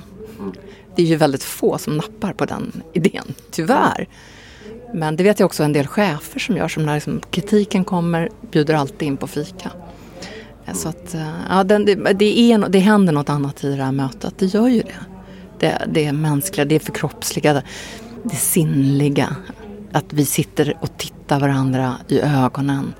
Det 0.97 1.03
är 1.03 1.07
ju 1.07 1.17
väldigt 1.17 1.43
få 1.43 1.79
som 1.79 1.97
nappar 1.97 2.33
på 2.33 2.45
den 2.45 2.83
idén, 2.93 3.35
tyvärr. 3.51 4.09
Men 4.95 5.17
det 5.17 5.25
vet 5.25 5.41
jag 5.41 5.47
också 5.47 5.63
en 5.63 5.73
del 5.73 5.87
chefer 5.87 6.41
som 6.41 6.57
gör, 6.57 6.69
som 6.69 6.87
när 6.87 6.95
liksom 6.95 7.21
kritiken 7.31 7.85
kommer 7.85 8.29
bjuder 8.51 8.75
alltid 8.75 9.09
in 9.09 9.17
på 9.17 9.27
fika. 9.27 9.71
Eh, 10.67 10.75
så 10.75 10.89
att, 10.89 11.15
eh, 11.15 11.33
ja, 11.49 11.65
det, 11.65 11.79
det, 12.13 12.53
är, 12.53 12.69
det 12.69 12.79
händer 12.79 13.13
något 13.13 13.29
annat 13.29 13.65
i 13.65 13.77
det 13.77 13.85
här 13.85 13.93
mötet, 13.93 14.35
det 14.39 14.47
gör 14.47 14.69
ju 14.69 14.83
det. 14.83 14.95
Det, 15.59 15.89
det 15.93 16.05
är 16.05 16.13
mänskliga, 16.13 16.65
det 16.65 16.75
är 16.75 16.81
förkroppsliga, 16.81 17.63
det 18.23 18.37
sinnliga. 18.37 19.37
Att 19.93 20.13
vi 20.13 20.25
sitter 20.25 20.77
och 20.81 20.99
tittar 20.99 21.41
varandra 21.41 21.95
i 22.09 22.21
ögonen 22.21 22.95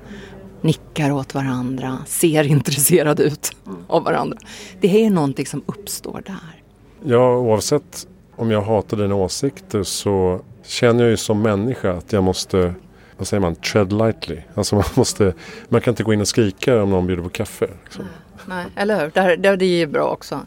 nickar 0.61 1.11
åt 1.11 1.33
varandra, 1.33 1.97
ser 2.05 2.43
intresserade 2.47 3.23
ut 3.23 3.51
av 3.87 4.03
varandra. 4.03 4.37
Det 4.81 5.05
är 5.05 5.09
någonting 5.09 5.45
som 5.45 5.63
uppstår 5.65 6.23
där. 6.25 6.56
Ja, 7.03 7.37
oavsett 7.37 8.07
om 8.35 8.51
jag 8.51 8.61
hatar 8.61 8.97
dina 8.97 9.15
åsikter 9.15 9.83
så 9.83 10.41
känner 10.63 11.03
jag 11.03 11.11
ju 11.11 11.17
som 11.17 11.41
människa 11.41 11.91
att 11.91 12.13
jag 12.13 12.23
måste, 12.23 12.73
vad 13.17 13.27
säger 13.27 13.41
man, 13.41 13.55
tread 13.55 13.93
lightly. 13.93 14.37
Alltså 14.53 14.75
man 14.75 14.85
måste, 14.95 15.33
man 15.69 15.81
kan 15.81 15.91
inte 15.91 16.03
gå 16.03 16.13
in 16.13 16.21
och 16.21 16.27
skrika 16.27 16.83
om 16.83 16.89
någon 16.89 17.07
bjuder 17.07 17.23
på 17.23 17.29
kaffe. 17.29 17.67
Liksom. 17.83 18.05
Nej, 18.45 18.65
eller 18.75 19.01
hur? 19.01 19.11
Det, 19.13 19.35
det, 19.35 19.55
det 19.55 19.81
är 19.81 19.87
bra 19.87 20.09
också. 20.09 20.39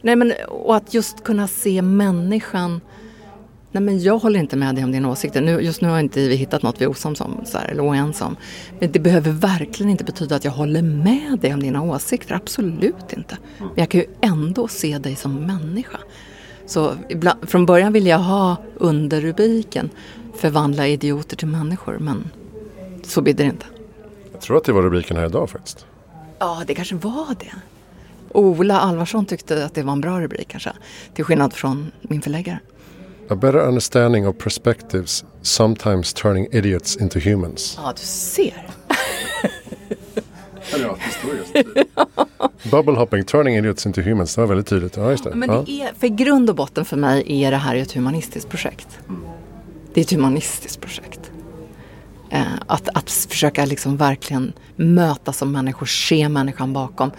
Nej, 0.00 0.16
men, 0.16 0.32
och 0.48 0.76
att 0.76 0.94
just 0.94 1.24
kunna 1.24 1.48
se 1.48 1.82
människan 1.82 2.80
Nej 3.74 3.82
men 3.82 4.02
jag 4.02 4.18
håller 4.18 4.40
inte 4.40 4.56
med 4.56 4.74
dig 4.74 4.84
om 4.84 4.92
dina 4.92 5.10
åsikter. 5.10 5.40
Nu, 5.40 5.60
just 5.60 5.80
nu 5.80 5.88
har 5.88 6.00
inte 6.00 6.28
vi 6.28 6.34
hittat 6.34 6.62
något 6.62 6.80
vi 6.80 6.84
är 6.84 6.90
osams 6.90 7.20
om, 7.20 7.40
så 7.44 7.58
här, 7.58 7.68
eller 7.68 7.84
oense 7.84 8.24
om. 8.24 8.36
Men 8.80 8.92
det 8.92 8.98
behöver 8.98 9.30
verkligen 9.30 9.90
inte 9.90 10.04
betyda 10.04 10.36
att 10.36 10.44
jag 10.44 10.52
håller 10.52 10.82
med 10.82 11.38
dig 11.40 11.54
om 11.54 11.60
dina 11.60 11.82
åsikter. 11.82 12.34
Absolut 12.34 13.12
inte. 13.12 13.38
Men 13.58 13.70
jag 13.74 13.88
kan 13.88 14.00
ju 14.00 14.06
ändå 14.20 14.68
se 14.68 14.98
dig 14.98 15.16
som 15.16 15.34
människa. 15.34 15.98
Så 16.66 16.94
ibland, 17.08 17.48
från 17.48 17.66
början 17.66 17.92
ville 17.92 18.10
jag 18.10 18.18
ha 18.18 18.56
underrubriken 18.74 19.90
Förvandla 20.36 20.86
idioter 20.86 21.36
till 21.36 21.48
människor. 21.48 21.98
Men 21.98 22.30
så 23.02 23.22
blir 23.22 23.34
det 23.34 23.44
inte. 23.44 23.66
Jag 24.32 24.40
tror 24.40 24.56
att 24.56 24.64
det 24.64 24.72
var 24.72 24.82
rubriken 24.82 25.16
här 25.16 25.26
idag 25.26 25.50
faktiskt. 25.50 25.86
Ja, 26.38 26.62
det 26.66 26.74
kanske 26.74 26.94
var 26.94 27.36
det. 27.40 27.52
Ola 28.28 28.80
Alvarsson 28.80 29.26
tyckte 29.26 29.64
att 29.64 29.74
det 29.74 29.82
var 29.82 29.92
en 29.92 30.00
bra 30.00 30.20
rubrik 30.20 30.48
kanske. 30.48 30.72
Till 31.14 31.24
skillnad 31.24 31.52
från 31.52 31.90
min 32.00 32.22
förläggare. 32.22 32.58
A 33.28 33.34
better 33.34 33.68
understanding 33.68 34.28
of 34.28 34.38
perspectives 34.38 35.24
sometimes 35.42 36.12
turning 36.12 36.48
idiots 36.52 36.96
into 36.96 37.18
humans. 37.18 37.78
Ja, 37.82 37.92
du 37.96 38.02
ser. 38.02 38.70
Bubble 42.70 42.92
hopping, 42.92 43.24
turning 43.24 43.56
idiots 43.56 43.86
into 43.86 44.00
humans. 44.00 44.34
Det 44.34 44.40
var 44.40 44.48
väldigt 44.48 44.66
tydligt. 44.66 44.96
Ja, 44.96 45.10
just 45.10 45.24
det. 45.24 45.34
Men 45.34 45.64
det 45.64 45.82
är, 45.82 45.92
för 45.98 46.06
grund 46.08 46.50
och 46.50 46.56
botten 46.56 46.84
för 46.84 46.96
mig 46.96 47.42
är 47.42 47.50
det 47.50 47.56
här 47.56 47.76
ett 47.76 47.92
humanistiskt 47.92 48.48
projekt. 48.48 48.98
Det 49.94 50.00
är 50.00 50.04
ett 50.04 50.12
humanistiskt 50.12 50.80
projekt. 50.80 51.30
Eh, 52.30 52.42
att, 52.66 52.88
att 52.88 53.10
försöka 53.10 53.64
liksom 53.64 53.96
verkligen 53.96 54.52
möta 54.76 55.32
som 55.32 55.52
människor, 55.52 55.86
se 55.86 56.28
människan 56.28 56.72
bakom. 56.72 57.10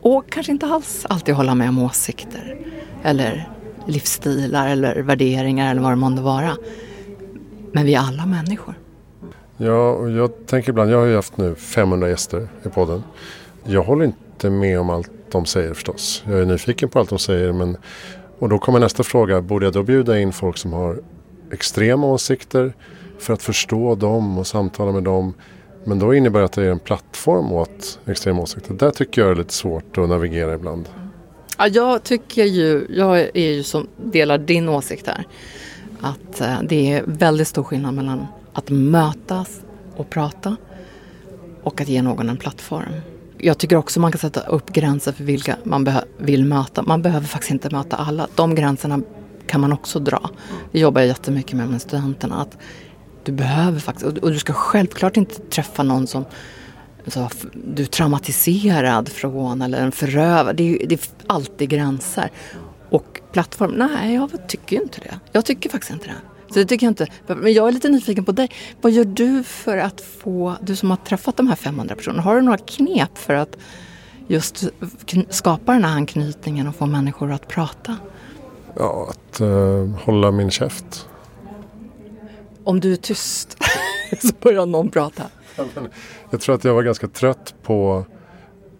Och 0.00 0.30
kanske 0.30 0.52
inte 0.52 0.66
alls 0.66 1.06
alltid 1.08 1.34
hålla 1.34 1.54
med 1.54 1.68
om 1.68 1.78
åsikter. 1.78 2.56
Eller 3.02 3.48
livsstilar 3.86 4.68
eller 4.68 5.02
värderingar 5.02 5.70
eller 5.70 5.82
vad 5.82 5.92
det 5.92 5.96
månde 5.96 6.22
vara. 6.22 6.56
Men 7.72 7.86
vi 7.86 7.94
är 7.94 8.00
alla 8.00 8.26
människor. 8.26 8.74
Ja, 9.56 9.90
och 9.90 10.10
jag 10.10 10.46
tänker 10.46 10.70
ibland, 10.70 10.90
jag 10.90 10.98
har 10.98 11.06
ju 11.06 11.16
haft 11.16 11.36
nu 11.36 11.54
500 11.54 12.08
gäster 12.08 12.48
i 12.66 12.68
podden. 12.68 13.02
Jag 13.64 13.82
håller 13.82 14.04
inte 14.04 14.50
med 14.50 14.80
om 14.80 14.90
allt 14.90 15.10
de 15.30 15.46
säger 15.46 15.74
förstås. 15.74 16.22
Jag 16.26 16.40
är 16.40 16.44
nyfiken 16.44 16.88
på 16.88 16.98
allt 16.98 17.10
de 17.10 17.18
säger. 17.18 17.52
Men, 17.52 17.76
och 18.38 18.48
då 18.48 18.58
kommer 18.58 18.80
nästa 18.80 19.02
fråga, 19.02 19.40
borde 19.40 19.66
jag 19.66 19.72
då 19.72 19.82
bjuda 19.82 20.18
in 20.18 20.32
folk 20.32 20.58
som 20.58 20.72
har 20.72 21.00
extrema 21.52 22.06
åsikter 22.06 22.72
för 23.18 23.34
att 23.34 23.42
förstå 23.42 23.94
dem 23.94 24.38
och 24.38 24.46
samtala 24.46 24.92
med 24.92 25.02
dem? 25.02 25.34
Men 25.84 25.98
då 25.98 26.14
innebär 26.14 26.38
det 26.38 26.44
att 26.44 26.52
det 26.52 26.64
är 26.64 26.70
en 26.70 26.78
plattform 26.78 27.52
åt 27.52 27.98
extrema 28.06 28.42
åsikter. 28.42 28.74
Där 28.74 28.90
tycker 28.90 29.20
jag 29.20 29.30
det 29.30 29.34
är 29.34 29.42
lite 29.42 29.54
svårt 29.54 29.98
att 29.98 30.08
navigera 30.08 30.54
ibland. 30.54 30.88
Ja, 31.58 31.68
jag 31.68 32.02
tycker 32.02 32.44
ju, 32.44 32.86
jag 32.90 33.18
är 33.18 33.50
ju 33.50 33.62
som 33.62 33.86
delar 33.96 34.38
din 34.38 34.68
åsikt 34.68 35.06
här. 35.06 35.24
Att 36.00 36.40
eh, 36.40 36.62
det 36.62 36.92
är 36.92 37.02
väldigt 37.06 37.48
stor 37.48 37.62
skillnad 37.62 37.94
mellan 37.94 38.26
att 38.52 38.70
mötas 38.70 39.60
och 39.96 40.10
prata 40.10 40.56
och 41.62 41.80
att 41.80 41.88
ge 41.88 42.02
någon 42.02 42.28
en 42.28 42.36
plattform. 42.36 42.92
Jag 43.38 43.58
tycker 43.58 43.76
också 43.76 44.00
man 44.00 44.12
kan 44.12 44.18
sätta 44.18 44.40
upp 44.40 44.72
gränser 44.72 45.12
för 45.12 45.24
vilka 45.24 45.56
man 45.64 45.88
vill 46.18 46.44
möta. 46.44 46.82
Man 46.82 47.02
behöver 47.02 47.26
faktiskt 47.26 47.50
inte 47.50 47.70
möta 47.70 47.96
alla. 47.96 48.26
De 48.34 48.54
gränserna 48.54 49.00
kan 49.46 49.60
man 49.60 49.72
också 49.72 49.98
dra. 49.98 50.30
Det 50.72 50.78
jobbar 50.78 51.00
jag 51.00 51.08
jättemycket 51.08 51.52
med 51.52 51.68
med 51.68 51.82
studenterna. 51.82 52.40
Att 52.42 52.58
du 53.24 53.32
behöver 53.32 53.80
faktiskt, 53.80 54.18
och 54.18 54.32
du 54.32 54.38
ska 54.38 54.52
självklart 54.52 55.16
inte 55.16 55.34
träffa 55.34 55.82
någon 55.82 56.06
som 56.06 56.24
så, 57.06 57.28
du 57.52 57.82
är 57.82 57.86
traumatiserad 57.86 59.08
från 59.08 59.62
eller 59.62 59.82
en 59.82 59.92
förövare. 59.92 60.52
Det, 60.52 60.82
är, 60.82 60.86
det 60.86 60.94
är 60.94 61.00
alltid 61.26 61.68
gränser. 61.68 62.30
Och 62.90 63.20
plattform, 63.32 63.70
nej 63.70 64.14
jag 64.14 64.48
tycker 64.48 64.82
inte 64.82 65.00
det. 65.00 65.20
Jag 65.32 65.44
tycker 65.44 65.70
faktiskt 65.70 65.92
inte 65.92 66.06
det. 66.06 66.14
Så 66.52 66.58
det 66.58 66.64
tycker 66.64 66.86
jag 66.86 66.90
inte. 66.90 67.06
Men 67.26 67.52
jag 67.52 67.68
är 67.68 67.72
lite 67.72 67.88
nyfiken 67.88 68.24
på 68.24 68.32
dig. 68.32 68.50
Vad 68.80 68.92
gör 68.92 69.04
du 69.04 69.42
för 69.44 69.78
att 69.78 70.00
få, 70.00 70.56
du 70.60 70.76
som 70.76 70.90
har 70.90 70.96
träffat 70.96 71.36
de 71.36 71.48
här 71.48 71.56
500 71.56 71.94
personerna, 71.94 72.22
har 72.22 72.36
du 72.36 72.42
några 72.42 72.58
knep 72.58 73.18
för 73.18 73.34
att 73.34 73.56
just 74.26 74.64
skapa 75.28 75.72
den 75.72 75.84
här 75.84 75.96
anknytningen 75.96 76.68
och 76.68 76.76
få 76.76 76.86
människor 76.86 77.32
att 77.32 77.48
prata? 77.48 77.96
Ja, 78.76 79.10
att 79.10 79.40
uh, 79.40 79.88
hålla 80.04 80.30
min 80.30 80.50
käft. 80.50 81.08
Om 82.64 82.80
du 82.80 82.92
är 82.92 82.96
tyst 82.96 83.56
så 84.22 84.34
börjar 84.40 84.66
någon 84.66 84.90
prata. 84.90 85.22
Jag 86.30 86.40
tror 86.40 86.54
att 86.54 86.64
jag 86.64 86.74
var 86.74 86.82
ganska 86.82 87.08
trött 87.08 87.54
på 87.62 88.04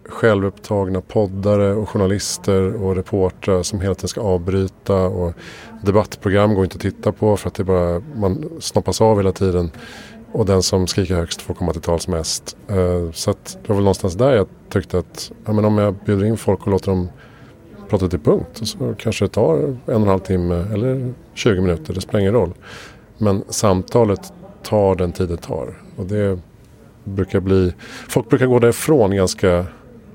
självupptagna 0.05 1.01
poddare 1.01 1.73
och 1.73 1.89
journalister 1.89 2.83
och 2.83 2.95
reportrar 2.95 3.63
som 3.63 3.81
hela 3.81 3.95
tiden 3.95 4.07
ska 4.07 4.21
avbryta 4.21 4.95
och 4.95 5.33
debattprogram 5.81 6.53
går 6.53 6.63
inte 6.63 6.75
att 6.75 6.81
titta 6.81 7.11
på 7.11 7.37
för 7.37 7.47
att 7.47 7.53
det 7.53 7.63
bara, 7.63 8.01
man 8.15 8.49
snoppas 8.59 9.01
av 9.01 9.17
hela 9.17 9.31
tiden 9.31 9.71
och 10.31 10.45
den 10.45 10.63
som 10.63 10.87
skriker 10.87 11.15
högst 11.15 11.41
får 11.41 11.53
komma 11.53 11.73
till 11.73 11.81
tals 11.81 12.07
mest. 12.07 12.57
Eh, 12.67 13.11
så 13.11 13.31
att 13.31 13.57
det 13.61 13.69
var 13.69 13.75
väl 13.75 13.83
någonstans 13.83 14.13
där 14.13 14.33
jag 14.33 14.47
tyckte 14.69 14.99
att 14.99 15.31
ja, 15.45 15.53
men 15.53 15.65
om 15.65 15.77
jag 15.77 15.95
bjuder 16.05 16.25
in 16.25 16.37
folk 16.37 16.61
och 16.61 16.67
låter 16.67 16.91
dem 16.91 17.09
prata 17.89 18.09
till 18.09 18.19
punkt 18.19 18.61
så 18.63 18.95
kanske 18.97 19.25
det 19.25 19.29
tar 19.29 19.57
en 19.57 19.79
och 19.85 19.93
en 19.93 20.07
halv 20.07 20.19
timme 20.19 20.65
eller 20.73 21.13
20 21.33 21.61
minuter, 21.61 21.93
det 21.93 22.01
spelar 22.01 22.19
ingen 22.19 22.33
roll. 22.33 22.53
Men 23.17 23.43
samtalet 23.49 24.33
tar 24.63 24.95
den 24.95 25.11
tid 25.11 25.29
det 25.29 25.37
tar 25.37 25.77
och 25.95 26.05
det 26.05 26.39
brukar 27.03 27.39
bli, 27.39 27.73
folk 28.09 28.29
brukar 28.29 28.45
gå 28.45 28.59
därifrån 28.59 29.15
ganska 29.15 29.65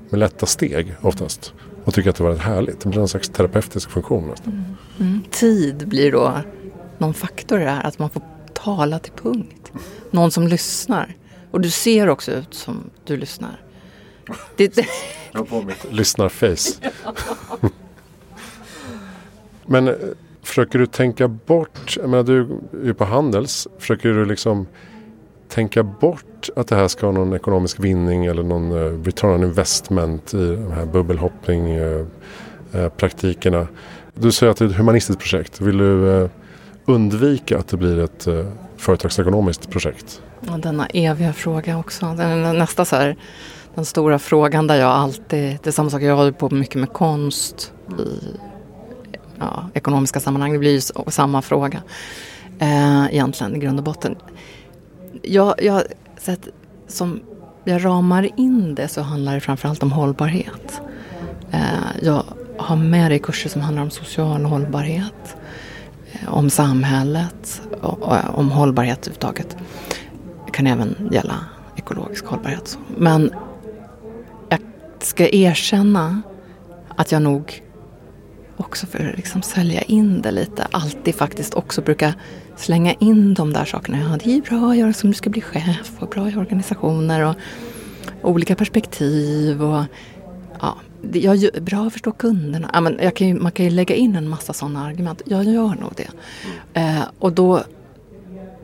med 0.09 0.19
lätta 0.19 0.45
steg 0.45 0.95
oftast. 1.01 1.53
Och 1.83 1.93
tycker 1.93 2.09
att 2.09 2.15
det 2.15 2.23
var 2.23 2.31
rätt 2.31 2.39
härligt. 2.39 2.79
Det 2.79 2.89
blir 2.89 3.01
en 3.01 3.07
slags 3.07 3.29
terapeutisk 3.29 3.89
funktion 3.89 4.27
nästan. 4.27 4.53
Mm. 4.53 5.11
Mm. 5.11 5.23
Tid 5.31 5.87
blir 5.87 6.11
då 6.11 6.41
någon 6.97 7.13
faktor 7.13 7.61
i 7.61 7.63
det 7.63 7.69
här. 7.69 7.83
Att 7.83 7.99
man 7.99 8.09
får 8.09 8.21
tala 8.53 8.99
till 8.99 9.13
punkt. 9.13 9.71
Någon 10.11 10.31
som 10.31 10.47
lyssnar. 10.47 11.15
Och 11.51 11.61
du 11.61 11.69
ser 11.69 12.09
också 12.09 12.31
ut 12.31 12.53
som 12.53 12.89
du 13.05 13.17
lyssnar. 13.17 13.61
Det, 14.55 14.75
det... 14.75 14.85
Jag 15.31 15.39
har 15.39 15.45
på 15.45 15.61
mitt 15.61 15.85
lyssnarface. 15.91 16.73
Men 19.65 19.87
eh, 19.87 19.93
försöker 20.41 20.79
du 20.79 20.85
tänka 20.85 21.27
bort, 21.27 21.97
jag 21.97 22.09
menar 22.09 22.23
du 22.23 22.41
är 22.41 22.85
ju 22.85 22.93
på 22.93 23.05
Handels, 23.05 23.67
försöker 23.79 24.09
du 24.09 24.25
liksom 24.25 24.67
tänka 25.49 25.83
bort 25.83 26.49
att 26.55 26.67
det 26.67 26.75
här 26.75 26.87
ska 26.87 27.05
ha 27.05 27.13
någon 27.13 27.33
ekonomisk 27.33 27.79
vinning 27.79 28.25
eller 28.25 28.43
någon 28.43 28.71
uh, 28.71 29.03
return 29.03 29.31
on 29.31 29.43
investment 29.43 30.33
i 30.33 30.55
de 30.55 30.71
här 30.71 30.85
bubbelhoppning 30.85 31.69
eh, 31.71 32.05
eh, 32.73 32.89
praktikerna. 32.89 33.67
Du 34.13 34.31
säger 34.31 34.51
att 34.51 34.57
det 34.57 34.65
är 34.65 34.69
ett 34.69 34.75
humanistiskt 34.75 35.21
projekt. 35.21 35.61
Vill 35.61 35.77
du 35.77 36.29
undvika 36.85 37.57
att 37.57 37.67
det 37.67 37.77
blir 37.77 37.99
ett 37.99 38.27
företagsekonomiskt 38.77 39.69
projekt? 39.69 40.21
Ja, 40.47 40.57
denna 40.57 40.87
eviga 40.87 41.33
fråga 41.33 41.77
också. 41.77 42.05
Den, 42.17 42.57
nästa 42.57 42.85
så 42.85 42.95
här, 42.95 43.15
den 43.75 43.85
stora 43.85 44.19
frågan 44.19 44.67
där 44.67 44.75
jag 44.75 44.89
alltid, 44.89 45.57
det 45.63 45.67
är 45.67 45.71
samma 45.71 45.89
sak, 45.89 46.01
jag 46.01 46.15
håller 46.15 46.31
på 46.31 46.49
mycket 46.49 46.75
med 46.75 46.93
konst 46.93 47.73
i 47.99 48.37
ja, 49.39 49.69
ekonomiska 49.73 50.19
sammanhang. 50.19 50.53
Det 50.53 50.59
blir 50.59 50.71
ju 50.71 50.81
samma 51.07 51.41
fråga 51.41 51.81
eh, 52.59 53.05
egentligen 53.05 53.55
i 53.55 53.59
grund 53.59 53.79
och 53.79 53.85
botten 53.85 54.15
jag, 55.21 55.63
jag 55.63 55.83
sett 56.17 56.47
som 56.87 57.21
jag 57.63 57.85
ramar 57.85 58.29
in 58.39 58.75
det 58.75 58.87
så 58.87 59.01
handlar 59.01 59.33
det 59.33 59.39
framförallt 59.39 59.83
om 59.83 59.91
hållbarhet. 59.91 60.81
Eh, 61.51 61.59
jag 62.01 62.23
har 62.57 62.75
med 62.75 63.11
det 63.11 63.19
kurser 63.19 63.49
som 63.49 63.61
handlar 63.61 63.83
om 63.83 63.89
social 63.89 64.45
hållbarhet, 64.45 65.37
eh, 66.11 66.33
om 66.33 66.49
samhället 66.49 67.61
och, 67.81 68.13
om 68.33 68.51
hållbarhet 68.51 68.99
överhuvudtaget. 68.99 69.57
Det 70.45 70.51
kan 70.51 70.67
även 70.67 71.09
gälla 71.11 71.35
ekologisk 71.75 72.25
hållbarhet. 72.25 72.77
Men 72.97 73.31
jag 74.49 74.59
ska 74.99 75.29
erkänna 75.29 76.21
att 76.95 77.11
jag 77.11 77.21
nog 77.21 77.61
också 78.59 78.85
för 78.85 79.09
att 79.09 79.17
liksom 79.17 79.41
sälja 79.41 79.81
in 79.81 80.21
det 80.21 80.31
lite 80.31 80.67
alltid 80.71 81.15
faktiskt 81.15 81.53
också 81.53 81.81
brukar 81.81 82.13
slänga 82.55 82.93
in 82.93 83.33
de 83.33 83.53
där 83.53 83.65
sakerna. 83.65 83.97
Ja, 83.97 84.17
det 84.23 84.37
är 84.37 84.41
bra 84.41 84.71
att 84.71 84.77
göra 84.77 84.93
som 84.93 85.09
du 85.09 85.15
ska 85.15 85.29
bli 85.29 85.41
chef 85.41 85.91
och 85.99 86.07
bra 86.07 86.29
i 86.29 86.35
organisationer 86.35 87.21
och 87.23 87.35
olika 88.29 88.55
perspektiv 88.55 89.63
och 89.63 89.83
ja, 90.61 90.77
jag, 91.13 91.63
bra 91.63 91.87
att 91.87 91.93
förstå 91.93 92.11
kunderna. 92.11 92.69
Ja, 92.73 92.81
men 92.81 93.11
kan 93.11 93.27
ju, 93.27 93.33
man 93.33 93.51
kan 93.51 93.65
ju 93.65 93.71
lägga 93.71 93.95
in 93.95 94.15
en 94.15 94.29
massa 94.29 94.53
sådana 94.53 94.85
argument. 94.85 95.21
Jag 95.25 95.43
gör 95.43 95.75
nog 95.75 95.93
det. 95.95 96.09
Eh, 96.79 97.03
och 97.19 97.33
då 97.33 97.63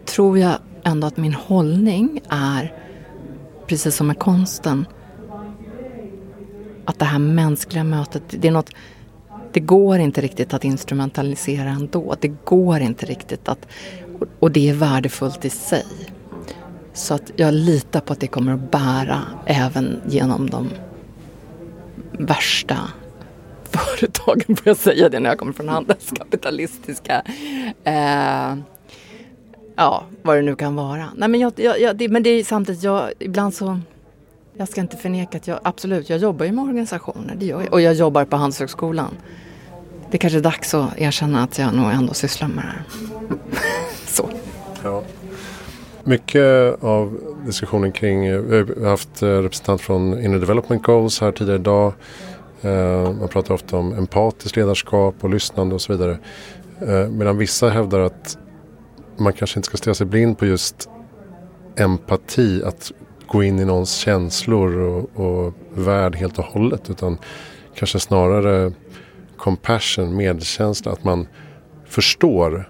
tror 0.06 0.40
jag 0.40 0.54
ändå 0.84 1.08
att 1.08 1.18
min 1.18 1.34
hållning 1.34 2.22
är, 2.30 2.74
precis 3.68 3.96
som 3.96 4.08
med 4.08 4.20
konsten, 4.20 4.86
att 6.86 7.00
det 7.00 7.06
här 7.06 7.20
mänskliga 7.20 7.84
mötet, 7.84 8.24
det 8.30 8.48
är 8.48 8.52
något 8.52 8.70
det 9.56 9.60
går 9.60 10.00
inte 10.00 10.22
riktigt 10.22 10.54
att 10.54 10.64
instrumentalisera 10.64 11.70
ändå. 11.70 12.16
Det 12.20 12.28
går 12.28 12.80
inte 12.80 13.06
riktigt 13.06 13.50
att... 13.50 13.68
Och 14.40 14.52
det 14.52 14.70
är 14.70 14.74
värdefullt 14.74 15.46
i 15.46 15.50
sig. 15.50 15.86
Så 16.94 17.14
att 17.14 17.32
jag 17.36 17.54
litar 17.54 18.02
på 18.02 18.14
att 18.14 18.20
det 18.20 18.28
kommer 18.28 18.54
att 18.54 18.72
bära 18.72 19.22
även 19.46 20.02
genom 20.08 20.50
de 20.50 20.70
värsta 22.12 22.78
företagen, 23.64 24.56
får 24.56 24.68
jag 24.68 24.78
säga 24.78 25.10
det 25.10 25.20
när 25.20 25.30
jag 25.30 25.40
kommer 25.40 25.54
från 25.54 25.70
handelskapitalistiska 25.70 27.24
eh, 27.84 28.56
ja, 29.76 30.04
vad 30.22 30.38
det 30.38 30.42
nu 30.42 30.56
kan 30.56 30.76
vara. 30.76 31.10
Nej, 31.16 31.30
men, 31.30 31.40
jag, 31.40 31.54
jag, 31.58 31.98
det, 31.98 32.10
men 32.10 32.24
det 32.24 32.30
är 32.30 32.44
samtidigt, 32.44 32.84
jag, 32.84 33.12
ibland 33.20 33.54
så 33.54 33.80
jag 34.58 34.70
ska 34.70 34.82
inte 34.82 34.98
förneka 34.98 35.38
att 35.38 35.48
jag 35.48 35.60
absolut, 35.64 36.10
jag 36.10 36.20
jobbar 36.20 36.46
ju 36.46 36.52
med 36.52 36.64
organisationer, 36.64 37.36
det 37.36 37.46
gör 37.46 37.62
jag. 37.62 37.74
Och 37.74 37.82
jag 37.82 37.94
jobbar 37.94 38.26
på 38.26 38.36
Handelshögskolan 38.36 39.18
det 40.12 40.18
kanske 40.18 40.40
är 40.40 40.44
dags 40.44 40.74
att 40.74 40.98
erkänna 40.98 41.44
att 41.44 41.58
jag 41.60 41.74
nog 41.74 41.92
ändå 41.92 42.14
sysslar 42.14 42.48
med 42.48 42.64
det 42.64 42.70
här. 42.70 42.84
Så. 44.06 44.30
Ja. 44.84 45.04
Mycket 46.04 46.84
av 46.84 47.20
diskussionen 47.46 47.92
kring, 47.92 48.26
eh, 48.26 48.40
vi 48.40 48.84
har 48.84 48.90
haft 48.90 49.22
eh, 49.22 49.28
representant 49.28 49.82
från 49.82 50.24
Inner 50.24 50.40
Development 50.40 50.84
Goals 50.84 51.22
här 51.22 51.32
tidigare 51.32 51.60
idag. 51.60 51.94
Eh, 52.62 53.14
man 53.20 53.28
pratar 53.28 53.54
ofta 53.54 53.78
om 53.78 53.94
empatiskt 53.94 54.56
ledarskap 54.56 55.16
och 55.22 55.30
lyssnande 55.30 55.76
och 55.76 55.82
så 55.82 55.94
vidare. 55.94 56.18
Medan 57.10 57.38
vissa 57.38 57.70
hävdar 57.70 58.00
att 58.00 58.38
man 59.18 59.34
kanske 59.34 59.60
inte 59.60 59.68
ska 59.68 59.78
stirra 59.78 59.94
sig 59.94 60.08
blind 60.08 60.38
på 60.38 60.46
just 60.46 60.90
empati, 61.76 62.64
att 62.64 62.92
gå 63.28 63.44
in 63.44 63.60
i 63.60 63.66
någons 63.66 63.96
känslor 63.96 64.78
och, 64.78 65.26
och 65.26 65.54
värld 65.74 66.16
helt 66.16 66.40
och 66.40 66.46
hållet. 66.46 66.90
Utan 66.90 67.18
kanske 67.76 68.00
snarare 68.00 68.72
compassion, 69.38 70.16
medkänsla, 70.16 70.92
att 70.92 71.04
man 71.04 71.28
förstår 71.86 72.70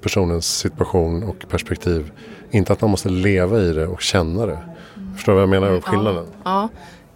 personens 0.00 0.58
situation 0.58 1.22
och 1.22 1.48
perspektiv. 1.48 2.12
Inte 2.50 2.72
att 2.72 2.80
man 2.80 2.90
måste 2.90 3.08
leva 3.08 3.60
i 3.60 3.72
det 3.72 3.86
och 3.86 4.02
känna 4.02 4.46
det. 4.46 4.58
Förstår 5.14 5.32
du 5.32 5.34
vad 5.34 5.42
jag 5.42 5.48
menar 5.48 5.74
om 5.74 5.82
skillnaden? 5.82 6.26
Ja, 6.32 6.40
ja. 6.44 6.68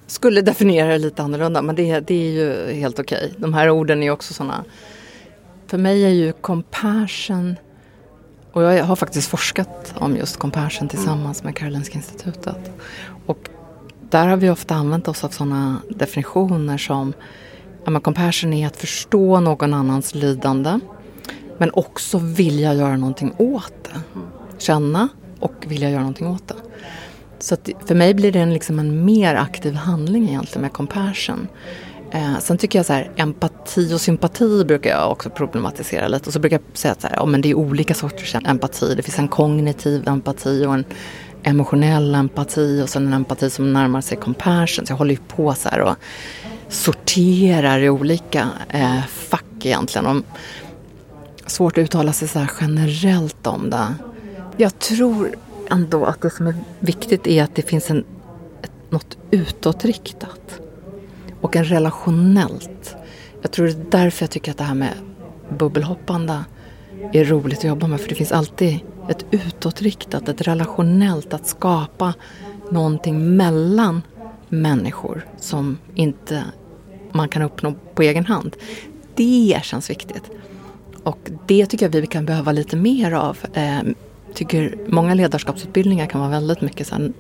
Skulle 0.07 0.41
definiera 0.43 0.89
det 0.89 0.99
lite 0.99 1.23
annorlunda 1.23 1.63
men 1.63 1.77
det, 1.77 2.01
det 2.01 2.15
är 2.15 2.31
ju 2.31 2.73
helt 2.73 2.99
okej. 2.99 3.27
Okay. 3.27 3.31
De 3.39 3.55
här 3.55 3.71
orden 3.71 4.03
är 4.03 4.11
också 4.11 4.35
sådana. 4.35 4.65
För 5.67 5.79
mig 5.79 6.05
är 6.05 6.09
ju 6.09 6.33
compassion 6.33 7.57
och 8.53 8.63
jag 8.63 8.85
har 8.85 8.97
faktiskt 8.97 9.29
forskat 9.29 9.95
om 9.99 10.17
just 10.17 10.37
compassion 10.37 10.89
tillsammans 10.89 11.45
med 11.45 11.57
Karolinska 11.57 11.95
institutet. 11.95 12.71
Och 13.27 13.49
där 14.11 14.27
har 14.27 14.37
vi 14.37 14.51
ofta 14.51 14.75
använt 14.75 15.09
oss 15.09 15.25
av 15.25 15.29
sådana 15.29 15.83
definitioner 15.89 16.79
som 16.79 17.13
ja, 17.85 18.01
compassion 18.01 18.53
är 18.53 18.67
att 18.67 18.77
förstå 18.77 19.41
någon 19.41 19.75
annans 19.75 20.15
lidande 20.15 20.81
men 21.59 21.71
också 21.75 22.19
vilja 22.19 22.75
göra 22.75 22.97
någonting 22.97 23.35
åt 23.39 23.85
det. 23.85 24.01
Känna 24.59 25.09
och 25.41 25.65
vilja 25.69 25.91
göra 25.91 26.01
någonting 26.01 26.27
åt 26.27 26.49
det. 26.49 26.55
Så 27.39 27.57
för 27.87 27.95
mig 27.95 28.15
blir 28.15 28.33
det 28.33 28.39
en, 28.39 28.55
liksom 28.55 28.79
en 28.79 29.05
mer 29.05 29.35
aktiv 29.35 29.75
handling 29.75 30.29
egentligen 30.29 30.63
med 30.63 30.73
compassion. 30.73 31.49
Eh, 32.11 32.39
sen 32.39 32.59
tycker 32.59 32.79
jag 32.79 32.87
så 32.87 32.93
här, 32.93 33.11
empati 33.17 33.95
och 33.95 34.01
sympati 34.01 34.65
brukar 34.65 34.91
jag 34.91 35.13
också 35.13 35.31
problematisera 35.31 36.09
lite. 36.09 36.27
Och 36.27 36.33
så 36.33 36.39
brukar 36.39 36.57
jag 36.57 36.79
säga 36.79 36.93
att 36.93 37.01
så 37.01 37.07
här, 37.09 37.17
ja, 37.17 37.27
men 37.27 37.41
det 37.41 37.51
är 37.51 37.55
olika 37.55 37.95
sorters 37.95 38.35
empati. 38.35 38.95
Det 38.95 39.03
finns 39.03 39.19
en 39.19 39.29
kognitiv 39.29 40.09
empati 40.09 40.67
och 40.67 40.75
en 40.75 40.85
emotionell 41.43 42.15
empati 42.15 42.83
och 42.85 42.89
sen 42.89 43.07
en 43.07 43.13
empati 43.13 43.51
som 43.51 43.73
närmar 43.73 44.01
sig 44.01 44.19
compassion. 44.19 44.87
Så 44.87 44.93
jag 44.93 44.97
håller 44.97 45.15
ju 45.15 45.21
på 45.29 45.55
så 45.55 45.69
här 45.69 45.81
och 45.81 45.97
sorterar 46.71 47.81
i 47.81 47.91
olika 47.91 48.49
eh, 48.69 49.03
fack 49.07 49.45
egentligen. 49.67 50.07
Och 50.07 50.25
svårt 51.47 51.79
att 51.79 51.83
uttala 51.83 52.13
sig 52.13 52.29
så 52.29 52.39
här 52.39 52.51
generellt 52.61 53.47
om 53.47 53.71
det. 53.71 53.95
Jag 54.57 54.79
tror 54.79 55.37
ändå 55.71 56.05
att 56.05 56.21
det 56.21 56.31
som 56.31 56.47
är 56.47 56.55
viktigt 56.81 57.27
är 57.27 57.43
att 57.43 57.55
det 57.55 57.63
finns 57.63 57.91
en, 57.91 58.05
ett, 58.63 58.73
något 58.91 59.19
utåtriktat 59.31 60.61
och 61.41 61.57
en 61.57 61.65
relationellt. 61.65 62.97
Jag 63.43 63.51
tror 63.51 63.67
det 63.67 63.73
är 63.73 64.03
därför 64.03 64.23
jag 64.23 64.31
tycker 64.31 64.51
att 64.51 64.59
det 64.59 64.65
här 64.65 64.75
med 64.75 64.95
bubbelhoppande 65.59 66.45
är 67.13 67.25
roligt 67.25 67.59
att 67.59 67.65
jobba 67.65 67.87
med 67.87 68.01
för 68.01 68.09
det 68.09 68.15
finns 68.15 68.33
alltid 68.33 68.81
ett 69.09 69.27
utåtriktat, 69.31 70.29
ett 70.29 70.41
relationellt, 70.41 71.35
att 71.35 71.47
skapa 71.47 72.15
någonting 72.71 73.37
mellan 73.37 74.03
människor 74.49 75.27
som 75.39 75.79
inte 75.95 76.45
man 77.13 77.29
kan 77.29 77.43
uppnå 77.43 77.75
på 77.95 78.03
egen 78.03 78.27
hand. 78.27 78.57
Det 79.15 79.61
känns 79.63 79.91
viktigt. 79.91 80.31
Och 81.03 81.31
det 81.47 81.67
tycker 81.67 81.87
jag 81.87 82.01
vi 82.01 82.07
kan 82.07 82.27
behöva 82.27 82.53
lite 82.53 82.77
mer 82.77 83.13
av. 83.13 83.39
Eh, 83.55 83.81
tycker 84.35 84.75
många 84.89 85.15
ledarskapsutbildningar 85.15 86.07
kan 86.07 86.21
vara 86.21 86.31
väldigt 86.31 86.61
mycket 86.61 86.87
så 86.87 86.95
här, 86.95 87.13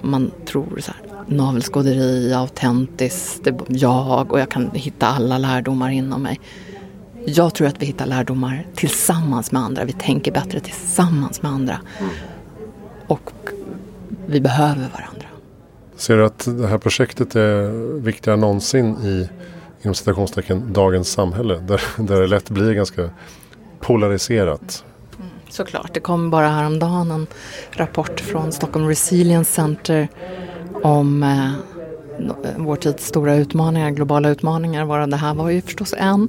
man 0.00 0.30
tror 0.46 0.80
så 0.80 0.92
här, 0.92 1.24
navelskåderi, 1.26 2.32
autentiskt, 2.32 3.48
jag 3.68 4.32
och 4.32 4.40
jag 4.40 4.48
kan 4.48 4.70
hitta 4.74 5.06
alla 5.06 5.38
lärdomar 5.38 5.90
inom 5.90 6.22
mig. 6.22 6.40
Jag 7.26 7.54
tror 7.54 7.68
att 7.68 7.82
vi 7.82 7.86
hittar 7.86 8.06
lärdomar 8.06 8.66
tillsammans 8.74 9.52
med 9.52 9.62
andra. 9.62 9.84
Vi 9.84 9.92
tänker 9.92 10.32
bättre 10.32 10.60
tillsammans 10.60 11.42
med 11.42 11.52
andra. 11.52 11.80
Mm. 12.00 12.12
Och 13.06 13.30
vi 14.26 14.40
behöver 14.40 14.88
varandra. 14.88 15.21
Ser 16.02 16.16
du 16.16 16.24
att 16.24 16.48
det 16.58 16.66
här 16.66 16.78
projektet 16.78 17.36
är 17.36 17.70
viktigare 18.00 18.34
än 18.34 18.40
någonsin 18.40 18.96
i 18.96 19.28
inom 19.82 19.94
citationstecken 19.94 20.72
dagens 20.72 21.12
samhälle? 21.12 21.54
Där, 21.54 21.82
där 21.96 22.20
det 22.20 22.26
lätt 22.26 22.50
blir 22.50 22.72
ganska 22.72 23.10
polariserat. 23.80 24.84
Mm, 25.18 25.30
såklart. 25.50 25.94
Det 25.94 26.00
kom 26.00 26.30
bara 26.30 26.48
häromdagen 26.48 27.10
en 27.10 27.26
rapport 27.70 28.20
från 28.20 28.52
Stockholm 28.52 28.88
Resilience 28.88 29.52
Center 29.52 30.08
om 30.82 31.22
eh, 31.22 31.46
eh, 31.46 32.56
vår 32.56 32.76
tids 32.76 33.06
stora 33.06 33.34
utmaningar, 33.34 33.90
globala 33.90 34.28
utmaningar. 34.28 34.84
Varav 34.84 35.08
det 35.08 35.16
här 35.16 35.34
var 35.34 35.50
ju 35.50 35.62
förstås 35.62 35.94
en. 35.98 36.28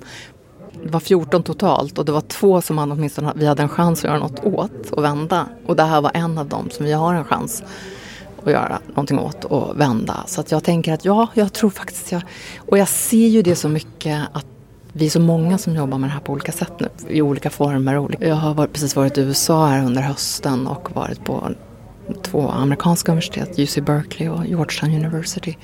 Det 0.83 0.89
var 0.89 0.99
14 0.99 1.43
totalt 1.43 1.99
och 1.99 2.05
det 2.05 2.11
var 2.11 2.21
två 2.21 2.61
som 2.61 2.75
man 2.75 2.91
åtminstone 2.91 3.33
vi 3.35 3.45
hade 3.45 3.63
en 3.63 3.69
chans 3.69 3.99
att 3.99 4.09
göra 4.09 4.19
något 4.19 4.45
åt 4.45 4.91
och 4.91 5.03
vända. 5.03 5.47
Och 5.65 5.75
det 5.75 5.83
här 5.83 6.01
var 6.01 6.11
en 6.13 6.37
av 6.37 6.47
dem 6.47 6.69
som 6.69 6.85
vi 6.85 6.91
har 6.91 7.13
en 7.13 7.25
chans 7.25 7.63
att 8.45 8.51
göra 8.51 8.79
någonting 8.87 9.19
åt 9.19 9.45
och 9.45 9.79
vända. 9.79 10.23
Så 10.27 10.41
att 10.41 10.51
jag 10.51 10.63
tänker 10.63 10.93
att 10.93 11.05
ja, 11.05 11.27
jag 11.33 11.53
tror 11.53 11.69
faktiskt 11.69 12.11
jag... 12.11 12.21
Och 12.57 12.77
jag 12.77 12.87
ser 12.87 13.27
ju 13.27 13.41
det 13.41 13.55
så 13.55 13.69
mycket 13.69 14.21
att 14.31 14.45
vi 14.93 15.05
är 15.05 15.09
så 15.09 15.19
många 15.19 15.57
som 15.57 15.75
jobbar 15.75 15.97
med 15.97 16.09
det 16.09 16.13
här 16.13 16.19
på 16.19 16.33
olika 16.33 16.51
sätt 16.51 16.73
nu, 16.79 16.89
i 17.09 17.21
olika 17.21 17.49
former. 17.49 18.07
Jag 18.19 18.35
har 18.35 18.67
precis 18.67 18.95
varit 18.95 19.17
i 19.17 19.21
USA 19.21 19.67
här 19.67 19.85
under 19.85 20.01
hösten 20.01 20.67
och 20.67 20.95
varit 20.95 21.25
på 21.25 21.49
två 22.21 22.49
amerikanska 22.49 23.11
universitet, 23.11 23.59
UC 23.59 23.77
Berkeley 23.77 24.29
och 24.29 24.45
Georgetown 24.45 24.93
University. 24.93 25.55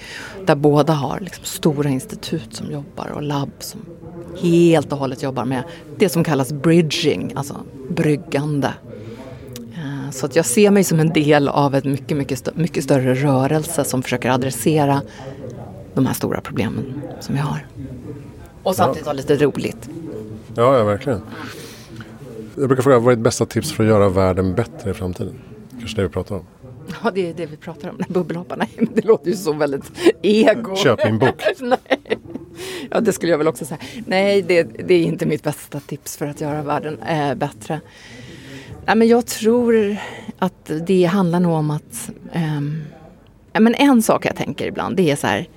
Där 0.46 0.56
båda 0.56 0.94
har 0.94 1.20
liksom 1.20 1.46
stora 1.46 1.90
institut 1.90 2.56
som 2.56 2.72
jobbar 2.72 3.08
och 3.08 3.24
labb 3.24 3.52
som 3.60 3.86
helt 4.42 4.92
och 4.92 4.98
hållet 4.98 5.24
jobbar 5.24 5.46
med 5.46 5.64
det 5.98 6.10
som 6.10 6.24
kallas 6.24 6.52
bridging, 6.52 7.34
alltså 7.36 7.56
bryggande. 7.90 8.74
Eh, 10.10 10.12
så 10.12 10.26
att 10.26 10.36
jag 10.36 10.46
ser 10.46 10.72
mig 10.72 10.84
som 10.84 11.00
en 11.00 11.14
del 11.14 11.48
av 11.48 11.76
en 11.76 11.92
mycket, 11.92 12.18
mycket, 12.18 12.40
stö 12.40 12.52
mycket 12.56 12.84
större 12.84 13.14
rörelse 13.16 13.84
som 13.84 14.04
försöker 14.04 14.30
adressera 14.30 15.02
de 15.94 16.06
här 16.06 16.14
stora 16.14 16.42
problemen 16.42 17.02
som 17.20 17.36
vi 17.36 17.42
har. 17.42 17.68
Och 18.64 18.76
samtidigt 18.76 19.06
ha 19.06 19.14
lite 19.14 19.36
roligt. 19.36 19.90
Ja, 20.56 20.78
ja, 20.78 20.84
verkligen. 20.84 21.22
Jag 22.56 22.68
brukar 22.68 22.84
fråga, 22.84 23.00
vad 23.00 23.12
är 23.12 23.16
ditt 23.16 23.24
bästa 23.24 23.46
tips 23.46 23.72
för 23.72 23.84
att 23.84 23.90
göra 23.90 24.10
världen 24.10 24.56
bättre 24.56 24.92
i 24.92 24.94
framtiden? 24.94 25.34
Kanske 25.80 25.98
det 25.98 26.04
vi 26.04 26.10
pratar 26.10 26.36
om. 26.36 26.46
Ja, 27.04 27.12
det 27.12 27.30
är 27.30 27.34
det 27.34 27.46
vi 27.46 27.58
pratar 27.58 27.90
om, 27.90 28.02
bubbelhopparna. 28.10 28.66
Det 28.94 29.06
låter 29.06 29.30
ju 29.30 29.36
så 29.36 29.54
väldigt 29.54 29.92
ego. 30.22 30.76
Köp 30.76 31.06
min 31.06 31.20
bok. 31.20 31.44
Nej. 31.60 32.20
Ja, 32.92 33.00
det 33.00 33.14
skulle 33.14 33.32
jag 33.32 33.38
väl 33.38 33.48
också 33.48 33.66
säga. 33.66 33.80
Nej, 34.06 34.42
det, 34.42 34.64
det, 34.64 34.94
är 34.94 35.04
inte 35.04 35.26
mitt 35.26 35.44
bästa 35.44 35.80
tips 35.80 36.18
för 36.18 36.26
att 36.26 36.42
göra 36.42 36.62
världen 36.62 37.00
äh, 37.02 37.36
bättre. 37.36 37.82
Ja, 38.90 38.96
men 38.96 39.08
jag 39.08 39.26
tror 39.26 39.98
att 40.40 40.72
det 40.88 41.06
handlar 41.06 41.40
nog 41.40 41.54
om 41.54 41.72
att... 41.72 42.12
Ähm, 42.32 42.84
men 43.54 43.76
en 43.76 44.02
sak 44.02 44.26
jag 44.26 44.36
tänker 44.36 44.68
ibland, 44.68 44.96
det 44.98 45.12
är 45.12 45.16
så 45.16 45.28
här. 45.28 45.48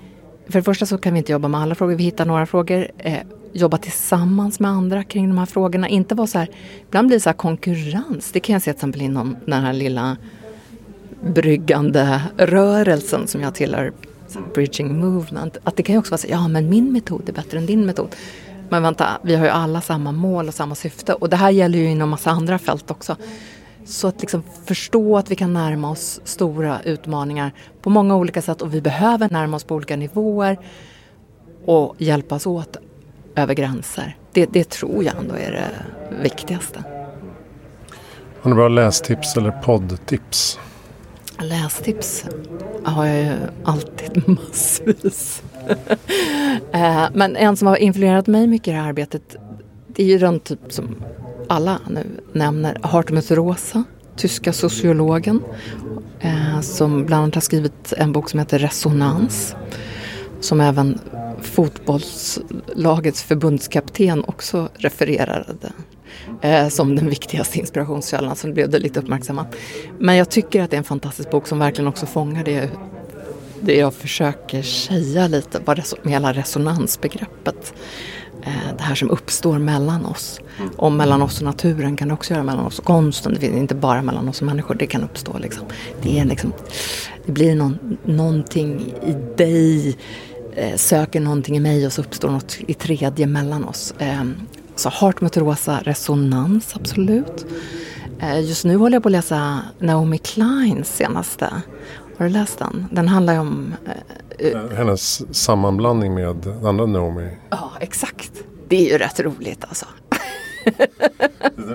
För 0.46 0.58
det 0.58 0.62
första 0.62 0.86
så 0.86 0.98
kan 0.98 1.12
vi 1.12 1.18
inte 1.18 1.32
jobba 1.32 1.48
med 1.48 1.60
alla 1.60 1.74
frågor. 1.74 1.94
Vi 1.94 2.04
hittar 2.04 2.24
några 2.24 2.46
frågor. 2.46 2.88
Eh, 2.98 3.18
jobba 3.52 3.78
tillsammans 3.78 4.60
med 4.60 4.70
andra 4.70 5.04
kring 5.04 5.28
de 5.28 5.38
här 5.38 5.46
frågorna. 5.46 5.88
Inte 5.88 6.14
vara 6.14 6.26
så 6.26 6.38
här, 6.38 6.48
ibland 6.88 7.08
blir 7.08 7.16
det 7.16 7.20
så 7.20 7.28
här 7.28 7.34
konkurrens. 7.34 8.32
Det 8.32 8.40
kan 8.40 8.52
jag 8.52 8.62
se 8.62 8.64
till 8.64 8.76
exempel 8.76 9.02
inom 9.02 9.36
den 9.46 9.62
här 9.62 9.72
lilla 9.72 10.16
bryggande 11.24 12.22
rörelsen 12.36 13.26
som 13.26 13.40
jag 13.40 13.54
tillhör, 13.54 13.92
bridging 14.54 15.00
movement. 15.00 15.56
Att 15.64 15.76
det 15.76 15.82
kan 15.82 15.94
ju 15.94 15.98
också 15.98 16.10
vara 16.10 16.18
så, 16.18 16.26
ja 16.30 16.48
men 16.48 16.68
min 16.68 16.92
metod 16.92 17.28
är 17.28 17.32
bättre 17.32 17.58
än 17.58 17.66
din 17.66 17.86
metod. 17.86 18.16
Men 18.72 18.82
vänta, 18.82 19.06
vi 19.22 19.34
har 19.34 19.44
ju 19.44 19.50
alla 19.50 19.80
samma 19.80 20.12
mål 20.12 20.48
och 20.48 20.54
samma 20.54 20.74
syfte. 20.74 21.14
Och 21.14 21.28
det 21.28 21.36
här 21.36 21.50
gäller 21.50 21.78
ju 21.78 21.90
inom 21.90 22.08
massa 22.08 22.30
andra 22.30 22.58
fält 22.58 22.90
också. 22.90 23.16
Så 23.84 24.08
att 24.08 24.20
liksom 24.20 24.42
förstå 24.64 25.16
att 25.18 25.30
vi 25.30 25.36
kan 25.36 25.52
närma 25.52 25.90
oss 25.90 26.20
stora 26.24 26.82
utmaningar 26.82 27.52
på 27.82 27.90
många 27.90 28.16
olika 28.16 28.42
sätt 28.42 28.62
och 28.62 28.74
vi 28.74 28.80
behöver 28.80 29.30
närma 29.30 29.56
oss 29.56 29.64
på 29.64 29.74
olika 29.74 29.96
nivåer 29.96 30.58
och 31.64 31.94
hjälpas 31.98 32.46
åt 32.46 32.76
över 33.36 33.54
gränser. 33.54 34.16
Det, 34.32 34.46
det 34.46 34.70
tror 34.70 35.04
jag 35.04 35.16
ändå 35.16 35.34
är 35.34 35.52
det 35.52 35.70
viktigaste. 36.22 36.84
Har 38.42 38.50
du 38.50 38.54
bra 38.54 38.68
lästips 38.68 39.36
eller 39.36 39.50
poddtips? 39.50 40.58
Lästips 41.38 42.24
har 42.84 43.06
jag 43.06 43.24
ju 43.24 43.32
alltid 43.64 44.28
massvis. 44.28 45.42
Eh, 46.72 47.04
men 47.14 47.36
en 47.36 47.56
som 47.56 47.68
har 47.68 47.76
influerat 47.76 48.26
mig 48.26 48.46
mycket 48.46 48.68
i 48.68 48.70
det 48.70 48.76
här 48.76 48.88
arbetet 48.88 49.36
det 49.86 50.02
är 50.02 50.06
ju 50.06 50.18
den 50.18 50.40
typ 50.40 50.58
som 50.68 50.96
alla 51.48 51.80
nu 51.90 52.06
nämner, 52.32 52.78
Hartmut 52.82 53.30
Rosa, 53.30 53.84
tyska 54.16 54.52
sociologen 54.52 55.42
eh, 56.20 56.60
som 56.60 57.06
bland 57.06 57.22
annat 57.22 57.34
har 57.34 57.42
skrivit 57.42 57.92
en 57.96 58.12
bok 58.12 58.30
som 58.30 58.38
heter 58.38 58.58
Resonans 58.58 59.56
som 60.40 60.60
även 60.60 60.98
fotbollslagets 61.42 63.22
förbundskapten 63.22 64.24
också 64.24 64.68
refererade 64.74 65.72
eh, 66.42 66.68
som 66.68 66.96
den 66.96 67.08
viktigaste 67.08 67.58
inspirationskällan 67.58 68.36
så 68.36 68.52
blev 68.52 68.70
det 68.70 68.78
lite 68.78 69.00
uppmärksammat. 69.00 69.56
Men 69.98 70.16
jag 70.16 70.30
tycker 70.30 70.62
att 70.62 70.70
det 70.70 70.76
är 70.76 70.78
en 70.78 70.84
fantastisk 70.84 71.30
bok 71.30 71.46
som 71.46 71.58
verkligen 71.58 71.88
också 71.88 72.06
fångar 72.06 72.44
det, 72.44 72.70
det 73.62 73.76
jag 73.76 73.94
försöker 73.94 74.62
säga 74.62 75.26
lite 75.28 75.60
vad 75.64 75.82
med 76.02 76.12
hela 76.12 76.32
resonansbegreppet. 76.32 77.74
eh, 78.42 78.76
det 78.76 78.82
här 78.82 78.94
som 78.94 79.10
uppstår 79.10 79.58
mellan 79.58 80.06
oss. 80.06 80.40
Och 80.76 80.92
mellan 80.92 81.22
oss 81.22 81.38
och 81.38 81.44
naturen 81.44 81.96
kan 81.96 82.08
det 82.08 82.14
också 82.14 82.34
göra 82.34 82.44
mellan 82.44 82.66
oss 82.66 82.78
och 82.78 82.84
konsten. 82.84 83.36
Det 83.40 83.46
är 83.46 83.56
inte 83.56 83.74
bara 83.74 84.02
mellan 84.02 84.28
oss 84.28 84.40
och 84.40 84.46
människor 84.46 84.74
det 84.74 84.86
kan 84.86 85.04
uppstå. 85.04 85.38
Liksom. 85.38 85.64
Det, 86.02 86.18
är 86.18 86.24
liksom, 86.24 86.52
det 87.26 87.32
blir 87.32 87.54
någon, 87.54 87.98
någonting 88.04 88.94
i 89.06 89.36
dig, 89.36 89.96
eh, 90.54 90.76
söker 90.76 91.20
någonting 91.20 91.56
i 91.56 91.60
mig 91.60 91.86
och 91.86 91.92
så 91.92 92.00
uppstår 92.00 92.30
något 92.30 92.58
i 92.66 92.74
tredje 92.74 93.26
mellan 93.26 93.64
oss. 93.64 93.94
Eh, 93.98 94.24
så 94.76 94.88
Heart 94.88 95.20
mot 95.20 95.36
Rosa, 95.36 95.80
resonans 95.84 96.76
absolut. 96.76 97.46
Eh, 98.20 98.40
just 98.40 98.64
nu 98.64 98.76
håller 98.76 98.96
jag 98.96 99.02
på 99.02 99.08
att 99.08 99.12
läsa 99.12 99.58
Naomi 99.78 100.18
Kleins 100.18 100.96
senaste. 100.96 101.62
Har 102.22 102.28
du 102.28 102.32
läst 102.32 102.58
den? 102.58 102.88
Den 102.90 103.08
handlar 103.08 103.32
ju 103.32 103.38
om... 103.38 103.74
Eh, 104.38 104.58
Hennes 104.76 105.34
sammanblandning 105.36 106.14
med 106.14 106.46
andra 106.64 106.86
Naomi. 106.86 107.28
Ja, 107.50 107.72
exakt. 107.80 108.32
Det 108.68 108.76
är 108.76 108.92
ju 108.92 108.98
rätt 108.98 109.20
roligt 109.20 109.64
alltså. 109.64 109.86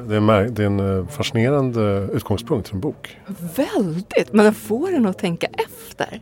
det, 0.08 0.16
är, 0.16 0.50
det 0.50 0.64
är 0.64 0.66
en 0.66 1.00
eh, 1.00 1.08
fascinerande 1.08 2.10
utgångspunkt 2.14 2.68
för 2.68 2.76
en 2.76 2.82
bok. 2.82 3.18
Väldigt, 3.56 4.34
men 4.34 4.46
den 4.46 4.54
får 4.54 4.94
en 4.94 5.06
att 5.06 5.18
tänka 5.18 5.48
efter. 5.48 6.22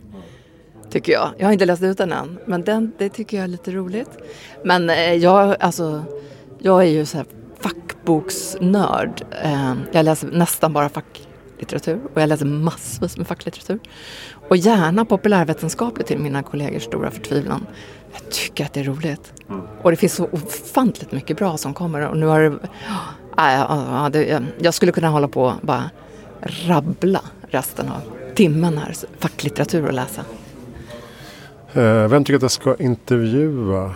Tycker 0.90 1.12
jag. 1.12 1.30
Jag 1.38 1.46
har 1.46 1.52
inte 1.52 1.66
läst 1.66 1.82
ut 1.82 1.98
den 1.98 2.12
än, 2.12 2.38
men 2.46 2.64
den, 2.64 2.92
det 2.98 3.08
tycker 3.08 3.36
jag 3.36 3.44
är 3.44 3.48
lite 3.48 3.70
roligt. 3.70 4.10
Men 4.64 4.88
jag, 5.20 5.56
alltså, 5.60 6.04
jag 6.58 6.82
är 6.82 6.88
ju 6.88 7.06
så 7.06 7.16
här 7.16 7.26
fackboksnörd. 7.60 9.24
Eh, 9.42 9.74
jag 9.92 10.04
läser 10.04 10.28
nästan 10.28 10.72
bara 10.72 10.88
facklitteratur 11.56 12.00
och 12.14 12.20
jag 12.20 12.28
läser 12.28 12.46
massvis 12.46 13.16
med 13.16 13.26
facklitteratur. 13.26 13.78
Och 14.48 14.56
gärna 14.56 15.04
populärvetenskapligt 15.04 16.08
till 16.08 16.18
mina 16.18 16.42
kollegors 16.42 16.82
stora 16.82 17.10
förtvivlan. 17.10 17.66
Jag 18.12 18.30
tycker 18.30 18.64
att 18.64 18.72
det 18.72 18.80
är 18.80 18.84
roligt. 18.84 19.32
Mm. 19.48 19.62
Och 19.82 19.90
det 19.90 19.96
finns 19.96 20.14
så 20.14 20.28
ofantligt 20.32 21.12
mycket 21.12 21.36
bra 21.36 21.56
som 21.56 21.74
kommer 21.74 22.08
och 22.08 22.16
nu 22.16 22.26
har 22.26 22.40
det... 22.40 22.58
Äh, 23.38 24.08
det 24.10 24.42
jag 24.58 24.74
skulle 24.74 24.92
kunna 24.92 25.08
hålla 25.08 25.28
på 25.28 25.42
och 25.42 25.52
bara 25.62 25.90
rabbla 26.40 27.20
resten 27.50 27.88
av 27.88 28.00
timmen 28.34 28.78
här, 28.78 28.94
facklitteratur 29.18 29.88
att 29.88 29.94
läsa. 29.94 30.22
Eh, 31.72 32.08
vem 32.08 32.24
tycker 32.24 32.36
att 32.36 32.42
jag 32.42 32.50
ska 32.50 32.76
intervjua? 32.78 33.94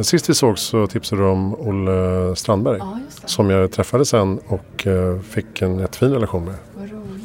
Sist 0.00 0.30
vi 0.30 0.34
såg 0.34 0.58
så 0.58 0.86
tipsade 0.86 1.22
du 1.22 1.28
om 1.28 1.54
Olle 1.54 2.36
Strandberg. 2.36 2.78
Ja, 2.78 2.98
som 3.24 3.50
jag 3.50 3.72
träffade 3.72 4.04
sen 4.04 4.40
och 4.48 4.86
eh, 4.86 5.20
fick 5.20 5.62
en 5.62 5.78
jättefin 5.78 6.12
relation 6.12 6.44
med. 6.44 6.54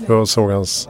Jag 0.07 0.27
såg 0.27 0.51
hans 0.51 0.89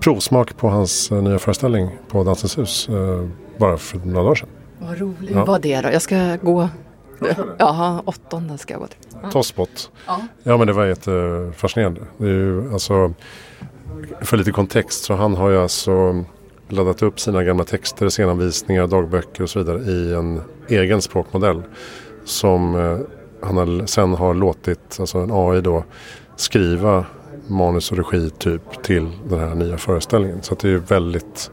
provsmak 0.00 0.56
på 0.56 0.68
hans 0.68 1.12
eh, 1.12 1.22
nya 1.22 1.38
föreställning 1.38 1.90
på 2.08 2.24
Dansens 2.24 2.58
hus 2.58 2.88
eh, 2.88 3.28
bara 3.58 3.76
för 3.76 3.98
några 3.98 4.22
dagar 4.22 4.34
sedan. 4.34 4.48
Vad 4.78 4.98
roligt. 4.98 5.30
Ja. 5.34 5.44
Vad 5.44 5.62
det 5.62 5.80
då? 5.80 5.88
Jag 5.88 6.02
ska 6.02 6.36
gå 6.42 6.68
Ja, 7.58 8.02
åttonde 8.04 8.58
ska 8.58 8.74
jag 8.74 8.80
gå 8.80 8.86
till. 8.86 8.98
Ja. 9.22 9.30
Tosspot. 9.30 9.90
Ja. 10.06 10.20
ja 10.42 10.56
men 10.56 10.66
det 10.66 10.72
var 10.72 10.86
jättefascinerande. 10.86 12.00
Det 12.18 12.24
är 12.24 12.28
ju 12.28 12.72
alltså 12.72 13.12
för 14.20 14.36
lite 14.36 14.52
kontext 14.52 15.04
så 15.04 15.14
han 15.14 15.34
har 15.34 15.50
ju 15.50 15.58
alltså 15.58 16.24
laddat 16.68 17.02
upp 17.02 17.20
sina 17.20 17.44
gamla 17.44 17.64
texter, 17.64 18.08
scenanvisningar, 18.08 18.86
dagböcker 18.86 19.42
och 19.42 19.50
så 19.50 19.58
vidare 19.58 19.78
i 19.78 20.14
en 20.14 20.40
egen 20.68 21.02
språkmodell. 21.02 21.62
Som 22.24 22.74
eh, 22.74 22.98
han 23.42 23.56
har, 23.56 23.86
sen 23.86 24.14
har 24.14 24.34
låtit 24.34 24.96
alltså 25.00 25.18
en 25.18 25.30
AI 25.32 25.60
då 25.60 25.84
skriva 26.36 27.04
manus 27.46 27.92
och 27.92 27.96
regi 27.98 28.30
typ 28.30 28.82
till 28.82 29.08
den 29.28 29.38
här 29.40 29.54
nya 29.54 29.78
föreställningen. 29.78 30.42
Så 30.42 30.54
det 30.54 30.70
är 30.70 30.76
väldigt 30.76 31.50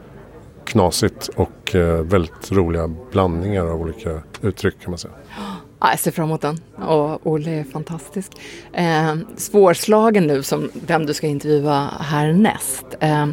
knasigt 0.64 1.28
och 1.36 1.74
eh, 1.74 2.02
väldigt 2.02 2.52
roliga 2.52 2.88
blandningar 3.10 3.66
av 3.66 3.80
olika 3.80 4.22
uttryck 4.42 4.80
kan 4.80 4.90
man 4.90 4.98
säga. 4.98 5.14
Ja, 5.80 5.90
jag 5.90 5.98
ser 5.98 6.10
fram 6.10 6.24
emot 6.24 6.40
den 6.40 6.60
och 6.88 7.26
Olle 7.26 7.50
är 7.50 7.64
fantastisk. 7.64 8.32
Eh, 8.72 9.14
svårslagen 9.36 10.26
nu 10.26 10.42
som 10.42 10.70
vem 10.86 11.06
du 11.06 11.14
ska 11.14 11.26
intervjua 11.26 11.88
härnäst. 12.00 12.86
Eh, 13.00 13.26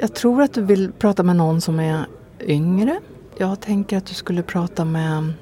jag 0.00 0.14
tror 0.14 0.42
att 0.42 0.54
du 0.54 0.62
vill 0.62 0.92
prata 0.92 1.22
med 1.22 1.36
någon 1.36 1.60
som 1.60 1.80
är 1.80 2.06
yngre. 2.40 3.00
Jag 3.36 3.60
tänker 3.60 3.96
att 3.96 4.06
du 4.06 4.14
skulle 4.14 4.42
prata 4.42 4.84
med... 4.84 5.32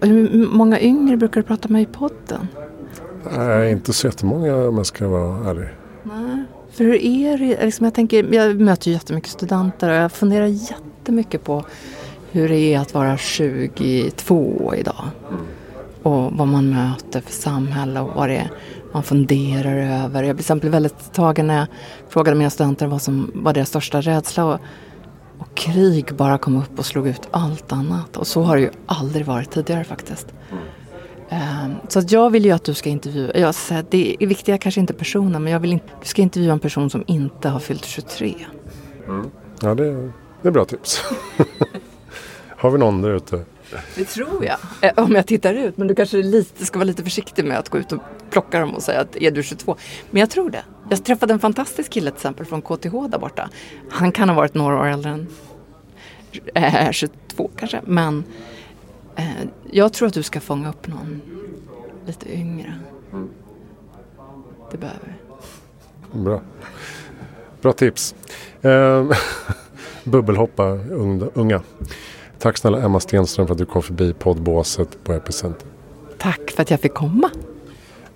Hur 0.00 0.46
många 0.46 0.80
yngre 0.80 1.16
brukar 1.16 1.40
du 1.40 1.46
prata 1.46 1.68
med 1.68 1.82
i 1.82 1.86
podden? 1.86 2.48
Nej, 3.36 3.72
inte 3.72 3.92
så 3.92 4.06
jättemånga 4.06 4.56
om 4.56 4.76
jag 4.76 4.86
ska 4.86 5.08
vara 5.08 5.50
ärlig. 5.50 5.68
Nej, 6.02 6.44
för 6.70 6.84
hur 6.84 6.94
är 6.94 7.38
det? 7.38 7.64
Liksom 7.64 7.84
jag, 7.84 7.94
tänker, 7.94 8.34
jag 8.34 8.60
möter 8.60 8.88
ju 8.88 8.92
jättemycket 8.92 9.30
studenter 9.30 9.88
och 9.88 9.94
jag 9.94 10.12
funderar 10.12 10.46
jättemycket 10.46 11.44
på 11.44 11.64
hur 12.30 12.48
det 12.48 12.74
är 12.74 12.78
att 12.78 12.94
vara 12.94 13.16
22 13.16 14.74
idag. 14.76 15.04
Mm. 15.28 15.40
Och 16.02 16.32
vad 16.32 16.48
man 16.48 16.70
möter 16.70 17.20
för 17.20 17.32
samhälle 17.32 18.00
och 18.00 18.10
vad 18.14 18.28
det 18.28 18.36
är 18.36 18.50
man 18.92 19.02
funderar 19.02 19.76
över. 19.76 20.22
Jag 20.22 20.22
blev 20.22 20.34
till 20.34 20.40
exempel 20.40 20.70
väldigt 20.70 21.12
tagen 21.12 21.46
när 21.46 21.58
jag 21.58 21.66
frågade 22.08 22.36
mina 22.36 22.50
studenter 22.50 22.86
vad 22.86 23.02
som 23.02 23.30
var 23.34 23.52
deras 23.52 23.68
största 23.68 24.00
rädsla. 24.00 24.44
Och, 24.44 24.60
och 25.38 25.54
krig 25.54 26.14
bara 26.14 26.38
kom 26.38 26.56
upp 26.56 26.78
och 26.78 26.86
slog 26.86 27.08
ut 27.08 27.28
allt 27.30 27.72
annat. 27.72 28.16
Och 28.16 28.26
så 28.26 28.42
har 28.42 28.56
det 28.56 28.62
ju 28.62 28.70
aldrig 28.86 29.26
varit 29.26 29.50
tidigare 29.50 29.84
faktiskt. 29.84 30.26
Mm. 31.30 31.74
Så 31.88 31.98
att 31.98 32.12
jag 32.12 32.30
vill 32.30 32.44
ju 32.44 32.52
att 32.52 32.64
du 32.64 32.74
ska 32.74 32.90
intervjua, 32.90 33.30
jag 33.34 33.54
säga, 33.54 33.84
det 33.90 34.16
är 34.20 34.26
viktiga 34.26 34.58
kanske 34.58 34.80
inte 34.80 34.94
personen 34.94 35.44
men 35.44 35.52
jag 35.52 35.60
vill 35.60 35.72
inte, 35.72 35.86
du 36.00 36.06
ska 36.08 36.22
intervjua 36.22 36.52
en 36.52 36.60
person 36.60 36.90
som 36.90 37.04
inte 37.06 37.48
har 37.48 37.60
fyllt 37.60 37.84
23. 37.84 38.34
Mm. 39.08 39.30
Ja 39.62 39.74
det, 39.74 40.12
det 40.42 40.48
är 40.48 40.52
bra 40.52 40.64
tips. 40.64 41.02
har 42.48 42.70
vi 42.70 42.78
någon 42.78 43.02
där 43.02 43.10
ute? 43.10 43.44
Det 43.94 44.04
tror 44.04 44.44
jag. 44.44 44.58
Eh, 44.80 45.04
om 45.04 45.14
jag 45.14 45.26
tittar 45.26 45.54
ut. 45.54 45.76
Men 45.76 45.88
du 45.88 45.94
kanske 45.94 46.16
lite, 46.16 46.66
ska 46.66 46.78
vara 46.78 46.86
lite 46.86 47.04
försiktig 47.04 47.44
med 47.44 47.58
att 47.58 47.68
gå 47.68 47.78
ut 47.78 47.92
och 47.92 48.00
plocka 48.30 48.60
dem 48.60 48.74
och 48.74 48.82
säga 48.82 49.00
att 49.00 49.16
är 49.16 49.30
du 49.30 49.42
22? 49.42 49.76
Men 50.10 50.20
jag 50.20 50.30
tror 50.30 50.50
det. 50.50 50.62
Jag 50.90 51.04
träffade 51.04 51.32
en 51.32 51.38
fantastisk 51.38 51.92
kille 51.92 52.10
till 52.10 52.16
exempel 52.16 52.46
från 52.46 52.62
KTH 52.62 53.08
där 53.08 53.18
borta. 53.18 53.50
Han 53.90 54.12
kan 54.12 54.28
ha 54.28 54.36
varit 54.36 54.54
några 54.54 54.78
år 54.78 54.86
äldre 54.86 55.10
än 55.10 55.26
eh, 56.54 56.90
22 56.90 57.50
kanske. 57.56 57.80
Men 57.84 58.24
jag 59.70 59.92
tror 59.92 60.08
att 60.08 60.14
du 60.14 60.22
ska 60.22 60.40
fånga 60.40 60.68
upp 60.68 60.86
någon 60.86 61.20
lite 62.06 62.34
yngre. 62.34 62.74
Det 64.70 64.76
behöver 64.76 65.16
vi. 66.12 66.20
Bra. 66.20 66.40
Bra 67.62 67.72
tips. 67.72 68.14
Eh, 68.62 69.10
bubbelhoppa 70.04 70.64
unga. 71.34 71.62
Tack 72.38 72.56
snälla 72.56 72.82
Emma 72.82 73.00
Stenström 73.00 73.46
för 73.46 73.54
att 73.54 73.58
du 73.58 73.66
kom 73.66 73.82
förbi 73.82 74.12
poddbåset 74.12 75.04
på 75.04 75.12
Epicenter. 75.12 75.68
Tack 76.18 76.50
för 76.50 76.62
att 76.62 76.70
jag 76.70 76.80
fick 76.80 76.94
komma. 76.94 77.30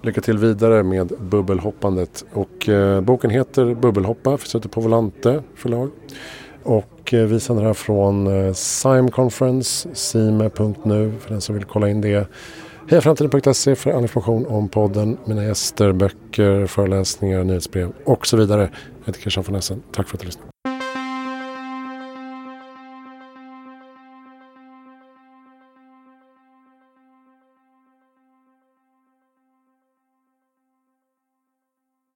Lycka 0.03 0.21
till 0.21 0.39
vidare 0.39 0.83
med 0.83 1.13
bubbelhoppandet. 1.21 2.25
Och, 2.33 2.69
eh, 2.69 3.01
boken 3.01 3.31
heter 3.31 3.75
Bubbelhoppa, 3.75 4.39
finns 4.39 4.55
ute 4.55 4.69
på 4.69 4.81
Volante 4.81 5.43
förlag. 5.55 5.91
Och 6.63 6.92
Eh, 7.13 7.21
vi 7.21 7.41
sänder 7.41 7.63
här 7.63 7.75
från 7.75 8.47
eh, 8.47 8.53
Sime 8.53 9.11
Conference, 9.11 9.89
sime.nu 9.95 11.13
för 11.21 11.31
den 11.31 11.41
som 11.41 11.55
vill 11.55 11.65
kolla 11.65 11.89
in 11.89 12.01
det. 12.01 12.29
Hejaframtiden.se 12.91 13.75
för 13.75 13.91
all 13.91 14.03
information 14.03 14.47
om 14.47 14.69
podden, 14.69 15.17
mina 15.25 15.45
gäster, 15.45 15.93
böcker, 15.93 16.67
föreläsningar, 16.67 17.45
nyhetsbrev 17.45 17.93
och 18.05 18.27
så 18.27 18.37
vidare. 18.37 18.61
Jag 18.99 19.07
heter 19.07 19.21
Christian 19.21 19.45
von 19.49 19.55
Essen. 19.55 19.83
Tack 19.93 20.09
för 20.09 20.17
att 20.17 20.21
du 20.21 20.27
lyssnade. 20.27 20.49